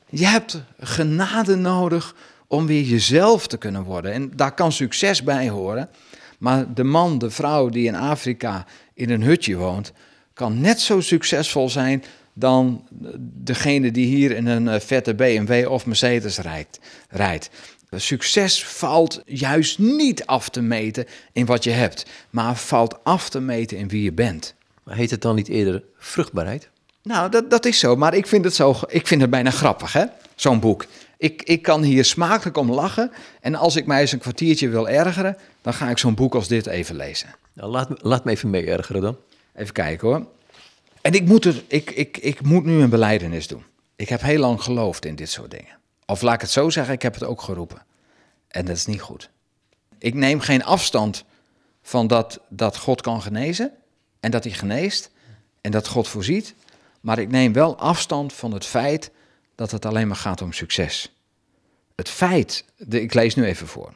Je 0.08 0.26
hebt 0.26 0.62
genade 0.80 1.56
nodig 1.56 2.14
om 2.46 2.66
weer 2.66 2.82
jezelf 2.82 3.46
te 3.46 3.56
kunnen 3.56 3.82
worden. 3.82 4.12
En 4.12 4.32
daar 4.36 4.54
kan 4.54 4.72
succes 4.72 5.22
bij 5.22 5.48
horen. 5.48 5.88
Maar 6.38 6.74
de 6.74 6.84
man, 6.84 7.18
de 7.18 7.30
vrouw 7.30 7.68
die 7.68 7.86
in 7.86 7.94
Afrika 7.94 8.66
in 8.94 9.10
een 9.10 9.22
hutje 9.22 9.56
woont, 9.56 9.92
kan 10.32 10.60
net 10.60 10.80
zo 10.80 11.00
succesvol 11.00 11.68
zijn 11.68 12.04
dan 12.34 12.88
degene 13.20 13.90
die 13.90 14.06
hier 14.06 14.30
in 14.30 14.46
een 14.46 14.68
eh, 14.68 14.80
vette 14.80 15.14
BMW 15.14 15.70
of 15.70 15.86
Mercedes 15.86 16.38
rijdt. 16.38 16.80
rijdt. 17.08 17.50
Succes 17.90 18.64
valt 18.64 19.22
juist 19.26 19.78
niet 19.78 20.26
af 20.26 20.48
te 20.48 20.60
meten 20.60 21.06
in 21.32 21.46
wat 21.46 21.64
je 21.64 21.70
hebt, 21.70 22.06
maar 22.30 22.56
valt 22.56 23.04
af 23.04 23.28
te 23.28 23.40
meten 23.40 23.76
in 23.76 23.88
wie 23.88 24.02
je 24.02 24.12
bent. 24.12 24.54
Maar 24.82 24.96
heet 24.96 25.10
het 25.10 25.22
dan 25.22 25.34
niet 25.34 25.48
eerder 25.48 25.82
vruchtbaarheid? 25.98 26.68
Nou, 27.02 27.30
dat, 27.30 27.50
dat 27.50 27.64
is 27.64 27.78
zo, 27.78 27.96
maar 27.96 28.14
ik 28.14 28.26
vind 28.26 28.44
het, 28.44 28.54
zo, 28.54 28.76
ik 28.86 29.06
vind 29.06 29.20
het 29.20 29.30
bijna 29.30 29.50
grappig, 29.50 29.92
hè? 29.92 30.04
zo'n 30.34 30.60
boek. 30.60 30.86
Ik, 31.16 31.42
ik 31.42 31.62
kan 31.62 31.82
hier 31.82 32.04
smakelijk 32.04 32.56
om 32.56 32.72
lachen. 32.72 33.10
En 33.40 33.54
als 33.54 33.76
ik 33.76 33.86
mij 33.86 34.00
eens 34.00 34.12
een 34.12 34.18
kwartiertje 34.18 34.68
wil 34.68 34.88
ergeren, 34.88 35.36
dan 35.62 35.74
ga 35.74 35.90
ik 35.90 35.98
zo'n 35.98 36.14
boek 36.14 36.34
als 36.34 36.48
dit 36.48 36.66
even 36.66 36.96
lezen. 36.96 37.34
Nou, 37.52 37.70
laat, 37.70 37.88
laat 38.02 38.24
me 38.24 38.30
even 38.30 38.50
mee 38.50 38.66
ergeren 38.66 39.02
dan. 39.02 39.16
Even 39.54 39.72
kijken 39.72 40.08
hoor. 40.08 40.26
En 41.04 41.12
ik 41.12 41.26
moet, 41.26 41.44
er, 41.44 41.64
ik, 41.66 41.90
ik, 41.90 42.16
ik 42.16 42.42
moet 42.42 42.64
nu 42.64 42.80
een 42.80 42.90
beleidenis 42.90 43.46
doen. 43.46 43.64
Ik 43.96 44.08
heb 44.08 44.20
heel 44.20 44.38
lang 44.38 44.62
geloofd 44.62 45.04
in 45.04 45.14
dit 45.14 45.30
soort 45.30 45.50
dingen. 45.50 45.78
Of 46.06 46.22
laat 46.22 46.34
ik 46.34 46.40
het 46.40 46.50
zo 46.50 46.70
zeggen, 46.70 46.94
ik 46.94 47.02
heb 47.02 47.14
het 47.14 47.24
ook 47.24 47.42
geroepen. 47.42 47.84
En 48.48 48.64
dat 48.64 48.76
is 48.76 48.86
niet 48.86 49.00
goed. 49.00 49.30
Ik 49.98 50.14
neem 50.14 50.40
geen 50.40 50.64
afstand 50.64 51.24
van 51.82 52.06
dat, 52.06 52.40
dat 52.48 52.76
God 52.76 53.00
kan 53.00 53.22
genezen 53.22 53.72
en 54.20 54.30
dat 54.30 54.44
hij 54.44 54.52
geneest 54.52 55.10
en 55.60 55.70
dat 55.70 55.86
God 55.86 56.08
voorziet. 56.08 56.54
Maar 57.00 57.18
ik 57.18 57.30
neem 57.30 57.52
wel 57.52 57.78
afstand 57.78 58.32
van 58.32 58.52
het 58.52 58.66
feit 58.66 59.10
dat 59.54 59.70
het 59.70 59.86
alleen 59.86 60.08
maar 60.08 60.16
gaat 60.16 60.42
om 60.42 60.52
succes. 60.52 61.14
Het 61.94 62.08
feit, 62.08 62.64
de, 62.76 63.00
ik 63.00 63.14
lees 63.14 63.34
nu 63.34 63.44
even 63.44 63.66
voor. 63.66 63.92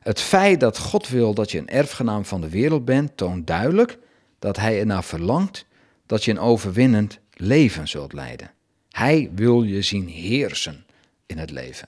Het 0.00 0.20
feit 0.20 0.60
dat 0.60 0.78
God 0.78 1.08
wil 1.08 1.34
dat 1.34 1.50
je 1.50 1.58
een 1.58 1.68
erfgenaam 1.68 2.24
van 2.24 2.40
de 2.40 2.48
wereld 2.48 2.84
bent, 2.84 3.16
toont 3.16 3.46
duidelijk 3.46 3.98
dat 4.38 4.56
hij 4.56 4.78
ernaar 4.78 5.04
verlangt 5.04 5.66
dat 6.06 6.24
je 6.24 6.30
een 6.30 6.38
overwinnend 6.38 7.18
leven 7.32 7.88
zult 7.88 8.12
leiden. 8.12 8.50
Hij 8.90 9.30
wil 9.34 9.62
je 9.62 9.82
zien 9.82 10.08
heersen 10.08 10.86
in 11.26 11.38
het 11.38 11.50
leven. 11.50 11.86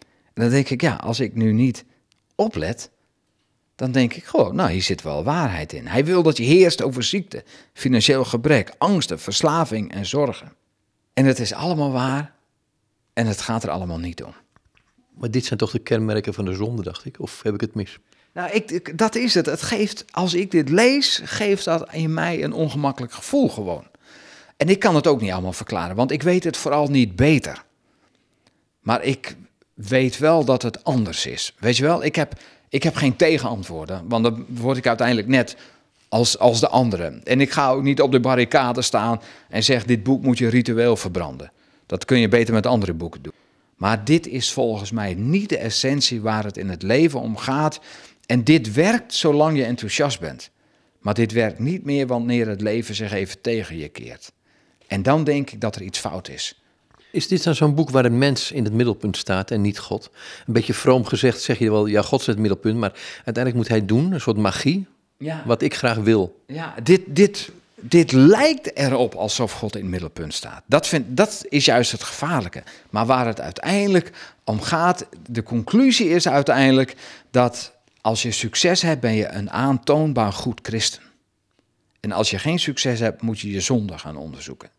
En 0.00 0.42
dan 0.42 0.50
denk 0.50 0.68
ik, 0.68 0.80
ja, 0.80 0.94
als 0.94 1.20
ik 1.20 1.34
nu 1.34 1.52
niet 1.52 1.84
oplet, 2.34 2.90
dan 3.74 3.92
denk 3.92 4.14
ik, 4.14 4.24
goh, 4.24 4.52
nou, 4.52 4.70
hier 4.70 4.82
zit 4.82 5.02
wel 5.02 5.24
waarheid 5.24 5.72
in. 5.72 5.86
Hij 5.86 6.04
wil 6.04 6.22
dat 6.22 6.36
je 6.36 6.42
heerst 6.42 6.82
over 6.82 7.02
ziekte, 7.02 7.44
financieel 7.72 8.24
gebrek, 8.24 8.74
angsten, 8.78 9.20
verslaving 9.20 9.92
en 9.92 10.06
zorgen. 10.06 10.52
En 11.12 11.24
het 11.24 11.38
is 11.38 11.52
allemaal 11.52 11.92
waar 11.92 12.34
en 13.12 13.26
het 13.26 13.40
gaat 13.40 13.62
er 13.62 13.70
allemaal 13.70 13.98
niet 13.98 14.22
om. 14.22 14.34
Maar 15.14 15.30
dit 15.30 15.44
zijn 15.44 15.58
toch 15.58 15.70
de 15.70 15.78
kenmerken 15.78 16.34
van 16.34 16.44
de 16.44 16.54
zonde, 16.54 16.82
dacht 16.82 17.04
ik? 17.04 17.20
Of 17.20 17.42
heb 17.42 17.54
ik 17.54 17.60
het 17.60 17.74
mis? 17.74 17.98
Nou, 18.36 18.50
ik, 18.50 18.98
dat 18.98 19.14
is 19.14 19.34
het. 19.34 19.46
Het 19.46 19.62
geeft, 19.62 20.04
als 20.10 20.34
ik 20.34 20.50
dit 20.50 20.68
lees, 20.68 21.20
geeft 21.24 21.64
dat 21.64 21.88
in 21.92 22.14
mij 22.14 22.44
een 22.44 22.52
ongemakkelijk 22.52 23.12
gevoel 23.12 23.48
gewoon. 23.48 23.84
En 24.56 24.68
ik 24.68 24.78
kan 24.78 24.94
het 24.94 25.06
ook 25.06 25.20
niet 25.20 25.30
allemaal 25.30 25.52
verklaren, 25.52 25.96
want 25.96 26.10
ik 26.10 26.22
weet 26.22 26.44
het 26.44 26.56
vooral 26.56 26.88
niet 26.88 27.16
beter. 27.16 27.64
Maar 28.80 29.02
ik 29.02 29.36
weet 29.74 30.18
wel 30.18 30.44
dat 30.44 30.62
het 30.62 30.84
anders 30.84 31.26
is. 31.26 31.54
Weet 31.58 31.76
je 31.76 31.82
wel, 31.82 32.04
ik 32.04 32.16
heb, 32.16 32.32
ik 32.68 32.82
heb 32.82 32.94
geen 32.94 33.16
tegenantwoorden, 33.16 34.08
want 34.08 34.24
dan 34.24 34.44
word 34.48 34.76
ik 34.76 34.86
uiteindelijk 34.86 35.28
net 35.28 35.56
als, 36.08 36.38
als 36.38 36.60
de 36.60 36.68
anderen. 36.68 37.20
En 37.24 37.40
ik 37.40 37.50
ga 37.50 37.70
ook 37.70 37.82
niet 37.82 38.00
op 38.00 38.12
de 38.12 38.20
barricade 38.20 38.82
staan 38.82 39.20
en 39.48 39.64
zeg: 39.64 39.84
dit 39.84 40.02
boek 40.02 40.22
moet 40.22 40.38
je 40.38 40.48
ritueel 40.48 40.96
verbranden. 40.96 41.52
Dat 41.86 42.04
kun 42.04 42.18
je 42.20 42.28
beter 42.28 42.54
met 42.54 42.66
andere 42.66 42.92
boeken 42.92 43.22
doen. 43.22 43.32
Maar 43.76 44.04
dit 44.04 44.26
is 44.26 44.52
volgens 44.52 44.90
mij 44.90 45.14
niet 45.14 45.48
de 45.48 45.58
essentie 45.58 46.20
waar 46.20 46.44
het 46.44 46.56
in 46.56 46.68
het 46.68 46.82
leven 46.82 47.20
om 47.20 47.36
gaat. 47.36 47.80
En 48.26 48.44
dit 48.44 48.72
werkt 48.72 49.14
zolang 49.14 49.56
je 49.56 49.64
enthousiast 49.64 50.20
bent. 50.20 50.50
Maar 50.98 51.14
dit 51.14 51.32
werkt 51.32 51.58
niet 51.58 51.84
meer 51.84 52.06
wanneer 52.06 52.48
het 52.48 52.60
leven 52.60 52.94
zich 52.94 53.12
even 53.12 53.40
tegen 53.40 53.76
je 53.76 53.88
keert. 53.88 54.32
En 54.86 55.02
dan 55.02 55.24
denk 55.24 55.50
ik 55.50 55.60
dat 55.60 55.76
er 55.76 55.82
iets 55.82 55.98
fout 55.98 56.28
is. 56.28 56.60
Is 57.10 57.28
dit 57.28 57.44
dan 57.44 57.54
zo'n 57.54 57.74
boek 57.74 57.90
waar 57.90 58.04
een 58.04 58.18
mens 58.18 58.52
in 58.52 58.64
het 58.64 58.72
middelpunt 58.72 59.16
staat 59.16 59.50
en 59.50 59.60
niet 59.60 59.78
God? 59.78 60.10
Een 60.46 60.52
beetje 60.52 60.74
vroom 60.74 61.04
gezegd 61.04 61.40
zeg 61.40 61.58
je 61.58 61.70
wel, 61.70 61.86
ja, 61.86 62.02
God 62.02 62.20
is 62.20 62.26
het 62.26 62.38
middelpunt, 62.38 62.76
maar 62.76 62.92
uiteindelijk 63.14 63.54
moet 63.54 63.68
hij 63.68 63.86
doen, 63.86 64.12
een 64.12 64.20
soort 64.20 64.36
magie, 64.36 64.86
ja. 65.16 65.42
wat 65.46 65.62
ik 65.62 65.74
graag 65.74 65.96
wil. 65.96 66.42
Ja, 66.46 66.74
dit, 66.82 67.00
dit, 67.06 67.50
dit 67.74 68.12
lijkt 68.12 68.76
erop 68.76 69.14
alsof 69.14 69.52
God 69.52 69.74
in 69.74 69.80
het 69.80 69.90
middelpunt 69.90 70.34
staat. 70.34 70.62
Dat, 70.66 70.86
vind, 70.86 71.16
dat 71.16 71.44
is 71.48 71.64
juist 71.64 71.92
het 71.92 72.02
gevaarlijke. 72.02 72.62
Maar 72.90 73.06
waar 73.06 73.26
het 73.26 73.40
uiteindelijk 73.40 74.12
om 74.44 74.60
gaat, 74.60 75.06
de 75.30 75.42
conclusie 75.42 76.08
is 76.08 76.28
uiteindelijk 76.28 76.94
dat 77.30 77.72
als 78.06 78.22
je 78.22 78.30
succes 78.30 78.82
hebt, 78.82 79.00
ben 79.00 79.14
je 79.14 79.28
een 79.28 79.50
aantoonbaar 79.50 80.32
goed 80.32 80.60
christen. 80.62 81.02
En 82.00 82.12
als 82.12 82.30
je 82.30 82.38
geen 82.38 82.58
succes 82.58 83.00
hebt, 83.00 83.22
moet 83.22 83.40
je 83.40 83.50
je 83.50 83.60
zonde 83.60 83.98
gaan 83.98 84.16
onderzoeken. 84.16 84.70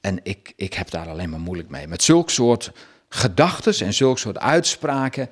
En 0.00 0.20
ik, 0.22 0.52
ik 0.56 0.74
heb 0.74 0.90
daar 0.90 1.08
alleen 1.08 1.30
maar 1.30 1.40
moeilijk 1.40 1.68
mee. 1.68 1.86
Met 1.86 2.02
zulk 2.02 2.30
soort 2.30 2.72
gedachten 3.08 3.86
en 3.86 3.94
zulk 3.94 4.18
soort 4.18 4.38
uitspraken. 4.38 5.28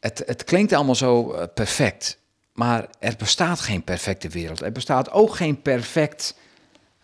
Het, 0.00 0.22
het 0.26 0.44
klinkt 0.44 0.72
allemaal 0.72 0.94
zo 0.94 1.32
eh, 1.32 1.46
perfect. 1.54 2.18
Maar 2.52 2.86
er 2.98 3.14
bestaat 3.16 3.60
geen 3.60 3.84
perfecte 3.84 4.28
wereld. 4.28 4.60
Er 4.60 4.72
bestaat 4.72 5.10
ook 5.10 5.34
geen 5.34 5.62
perfect 5.62 6.36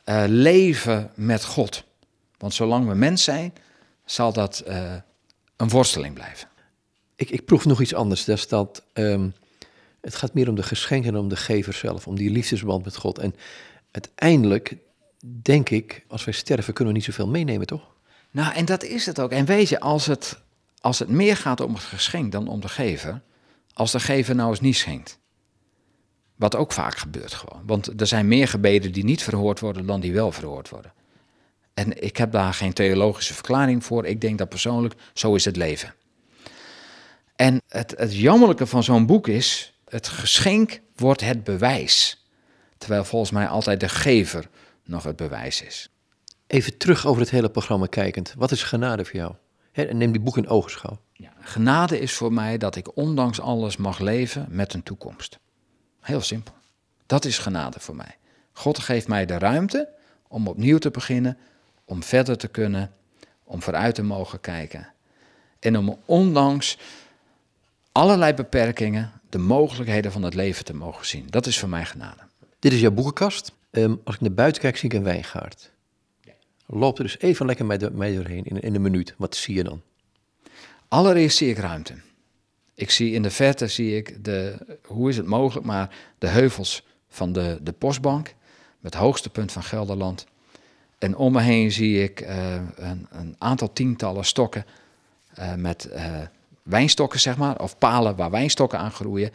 uh, 0.05 0.25
leven 0.27 1.11
met 1.15 1.45
God. 1.45 1.85
Want 2.39 2.55
zolang 2.55 2.89
we 2.89 2.95
mens 2.95 3.25
zijn, 3.25 3.55
zal 4.05 4.33
dat 4.33 4.63
uh, 4.69 4.93
een 5.57 5.69
worsteling 5.69 6.15
blijven. 6.15 6.49
Ik, 7.17 7.31
ik 7.31 7.45
proef 7.45 7.65
nog 7.65 7.81
iets 7.81 7.95
anders. 7.95 8.25
Dat 8.25 8.85
um, 8.93 9.35
het 10.01 10.15
gaat 10.15 10.35
meer 10.35 10.49
om 10.49 10.55
de 10.55 10.63
geschenken 10.63 11.15
en 11.15 11.21
om 11.21 11.29
de 11.29 11.37
gever 11.37 11.73
zelf. 11.73 12.07
Om 12.07 12.17
die 12.17 12.31
liefdesband 12.31 12.85
met 12.85 12.97
God. 12.97 13.19
En 13.19 13.35
uiteindelijk 13.91 14.77
denk 15.43 15.71
ik, 15.71 16.05
als 16.09 16.25
wij 16.25 16.35
sterven, 16.35 16.75
kunnen 16.75 16.93
we 16.93 16.99
niet 16.99 17.09
zoveel 17.09 17.29
meenemen, 17.29 17.67
toch? 17.67 17.95
Nou, 18.31 18.55
en 18.55 18.65
dat 18.65 18.85
is 18.85 19.07
het 19.07 19.21
ook. 19.21 19.31
En 19.31 19.45
weet 19.45 19.69
je, 19.69 19.81
als 19.81 20.07
het, 20.07 20.43
als 20.81 20.99
het 20.99 21.09
meer 21.09 21.37
gaat 21.37 21.61
om 21.61 21.75
het 21.75 21.83
geschenk 21.83 22.33
dan 22.33 22.49
om 22.49 22.61
de 22.61 22.69
gever, 22.69 23.23
als 23.73 23.93
de 23.93 24.01
gever 24.01 24.35
nou 24.35 24.51
eens 24.51 24.61
niet 24.61 24.77
schenkt. 24.77 25.19
Wat 26.37 26.57
ook 26.57 26.73
vaak 26.73 26.97
gebeurt 26.97 27.35
gewoon. 27.35 27.63
Want 27.67 28.01
er 28.01 28.07
zijn 28.07 28.29
meer 28.29 28.49
gebeden 28.49 28.93
die 28.93 29.05
niet 29.05 29.23
verhoord 29.23 29.61
worden 29.61 29.87
dan 29.87 30.01
die 30.01 30.13
wel 30.13 30.33
verhoord 30.33 30.69
worden. 30.69 30.93
En 31.75 32.03
ik 32.03 32.17
heb 32.17 32.33
daar 32.33 32.55
geen 32.55 32.73
theologische 32.73 33.35
verklaring 33.35 33.85
voor. 33.85 34.07
Ik 34.07 34.21
denk 34.21 34.39
dat 34.39 34.49
persoonlijk, 34.49 34.95
zo 35.13 35.35
is 35.35 35.45
het 35.45 35.57
leven. 35.57 35.95
En 37.37 37.63
het, 37.69 37.95
het 37.97 38.17
jammerlijke 38.17 38.67
van 38.67 38.83
zo'n 38.83 39.07
boek 39.07 39.29
is, 39.29 39.79
het 39.89 40.09
geschenk 40.09 40.81
wordt 40.97 41.21
het 41.21 41.45
bewijs. 41.45 42.27
Terwijl 42.79 43.05
volgens 43.05 43.31
mij 43.31 43.49
altijd 43.49 43.81
de 43.81 43.89
gever 43.89 44.49
nog 44.85 45.03
het 45.03 45.17
bewijs 45.17 45.63
is. 45.63 45.91
Even 46.47 46.77
terug 46.77 47.07
over 47.07 47.21
het 47.21 47.31
hele 47.31 47.51
programma 47.51 47.87
kijkend. 47.87 48.35
Wat 48.37 48.51
is 48.51 48.63
genade 48.63 49.05
voor 49.05 49.17
jou? 49.17 49.35
En 49.73 49.97
neem 49.97 50.13
die 50.13 50.21
boek 50.21 50.37
in 50.37 50.49
ogenschouw. 50.49 51.01
Ja, 51.13 51.33
genade 51.41 52.01
is 52.01 52.13
voor 52.13 52.33
mij 52.33 52.59
dat 52.59 52.77
ik 52.77 52.97
ondanks 52.97 53.41
alles 53.41 53.77
mag 53.77 53.99
leven 53.99 54.47
met 54.51 54.75
een 54.75 54.83
toekomst. 54.83 55.39
Heel 56.01 56.21
simpel. 56.21 56.55
Dat 57.07 57.25
is 57.25 57.39
genade 57.39 57.81
voor 57.81 57.97
mij. 57.97 58.17
God 58.53 58.79
geeft 58.79 59.09
mij 59.09 59.27
de 59.27 59.39
ruimte 59.39 59.89
om 60.29 60.49
opnieuw 60.49 60.79
te 60.79 60.91
beginnen, 60.91 61.39
om 61.85 62.03
verder 62.03 62.37
te 62.39 62.49
kunnen, 62.49 62.93
om 63.45 63.63
vooruit 63.63 63.95
te 63.95 64.03
mogen 64.03 64.41
kijken. 64.41 64.93
En 65.59 65.77
om 65.77 65.99
ondanks 66.05 66.79
allerlei 67.97 68.35
beperkingen 68.35 69.13
de 69.29 69.39
mogelijkheden 69.39 70.13
van 70.13 70.23
het 70.23 70.35
leven 70.35 70.65
te 70.65 70.75
mogen 70.75 71.07
zien. 71.07 71.27
Dat 71.31 71.47
is 71.47 71.59
voor 71.59 71.69
mij 71.69 71.85
genade. 71.85 72.21
Dit 72.59 72.73
is 72.73 72.81
jouw 72.81 72.91
boekenkast. 72.91 73.53
Ehm, 73.71 73.95
als 74.05 74.15
ik 74.15 74.21
naar 74.21 74.33
buiten 74.33 74.63
kijk, 74.63 74.77
zie 74.77 74.89
ik 74.89 74.97
een 74.97 75.03
wijngaard. 75.03 75.71
Loop 76.67 76.99
er 76.99 77.05
dus 77.05 77.19
even 77.19 77.47
lekker 77.47 77.67
mee, 77.67 77.91
mee 77.91 78.17
doorheen 78.17 78.45
in, 78.45 78.61
in 78.61 78.75
een 78.75 78.83
minuut. 78.83 79.15
Wat 79.19 79.37
zie 79.37 79.55
je 79.55 79.65
dan? 79.65 79.83
Allereerst 80.89 81.37
zie 81.37 81.51
ik 81.51 81.59
ruimte. 81.59 81.95
Ik 82.75 82.91
zie 82.91 83.13
in 83.13 83.23
de 83.23 83.31
verte, 83.31 83.67
zie 83.67 83.97
ik 83.97 84.25
de, 84.25 84.57
hoe 84.83 85.09
is 85.09 85.17
het 85.17 85.27
mogelijk, 85.27 85.67
maar 85.67 85.97
de 86.19 86.29
heuvels 86.29 86.87
van 87.09 87.33
de, 87.33 87.59
de 87.63 87.73
postbank, 87.73 88.35
het 88.83 88.95
hoogste 88.95 89.31
punt 89.31 89.53
van 89.53 89.63
Gelderland. 89.63 90.27
En 90.99 91.17
om 91.17 91.33
me 91.33 91.41
heen 91.41 91.73
zie 91.73 92.03
ik 92.03 92.21
uh, 92.21 92.55
een, 92.75 93.07
een, 93.11 93.35
aantal 93.39 93.73
tientallen 93.73 94.25
stokken 94.25 94.65
uh, 95.39 95.55
met 95.55 95.89
uh, 95.93 96.21
wijnstokken, 96.67 97.21
zeg 97.21 97.37
maar, 97.37 97.61
of 97.61 97.79
palen 97.79 98.17
waar 98.17 98.31
wijnstokken 98.31 98.79
aan 98.79 98.91
groeien, 98.91 99.33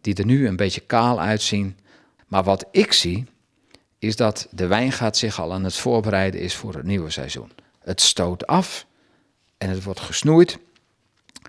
die 0.00 0.14
er 0.14 0.24
nu 0.24 0.46
een 0.46 0.56
beetje 0.56 0.80
kaal 0.80 1.20
uitzien. 1.20 1.78
Maar 2.26 2.44
wat 2.44 2.64
ik 2.70 2.92
zie, 2.92 3.26
is 3.98 4.16
dat 4.16 4.48
de 4.50 4.66
wijngaard 4.66 5.16
zich 5.16 5.40
al 5.40 5.52
aan 5.52 5.64
het 5.64 5.74
voorbereiden 5.74 6.40
is 6.40 6.54
voor 6.54 6.74
het 6.74 6.84
nieuwe 6.84 7.10
seizoen. 7.10 7.50
Het 7.78 8.00
stoot 8.00 8.46
af 8.46 8.86
en 9.58 9.70
het 9.70 9.82
wordt 9.82 10.00
gesnoeid, 10.00 10.58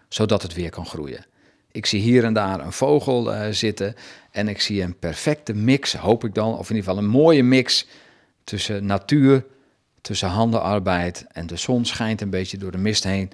zodat 0.10 0.41
het 0.41 0.53
weer 0.53 0.69
kan 0.69 0.86
groeien. 0.86 1.25
Ik 1.71 1.86
zie 1.86 2.01
hier 2.01 2.23
en 2.23 2.34
daar 2.34 2.60
een 2.60 2.73
vogel 2.73 3.34
uh, 3.34 3.47
zitten 3.51 3.95
en 4.31 4.47
ik 4.47 4.62
zie 4.62 4.81
een 4.81 4.99
perfecte 4.99 5.53
mix, 5.53 5.93
hoop 5.93 6.23
ik 6.23 6.34
dan, 6.34 6.57
of 6.57 6.69
in 6.69 6.75
ieder 6.75 6.89
geval 6.89 7.03
een 7.03 7.10
mooie 7.10 7.43
mix 7.43 7.88
tussen 8.43 8.86
natuur, 8.86 9.45
tussen 10.01 10.29
handenarbeid 10.29 11.25
en 11.31 11.47
de 11.47 11.57
zon 11.57 11.86
schijnt 11.86 12.21
een 12.21 12.29
beetje 12.29 12.57
door 12.57 12.71
de 12.71 12.77
mist 12.77 13.03
heen. 13.03 13.31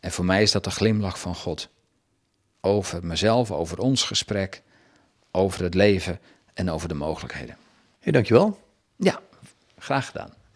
En 0.00 0.12
voor 0.12 0.24
mij 0.24 0.42
is 0.42 0.52
dat 0.52 0.64
de 0.64 0.70
glimlach 0.70 1.20
van 1.20 1.34
God. 1.34 1.68
Over 2.60 3.06
mezelf, 3.06 3.50
over 3.50 3.78
ons 3.78 4.02
gesprek, 4.02 4.62
over 5.30 5.62
het 5.62 5.74
leven 5.74 6.20
en 6.54 6.70
over 6.70 6.88
de 6.88 6.94
mogelijkheden. 6.94 7.56
Hey, 8.00 8.12
dankjewel. 8.12 8.58
Ja, 8.96 9.20
graag 9.78 10.06
gedaan. 10.06 10.39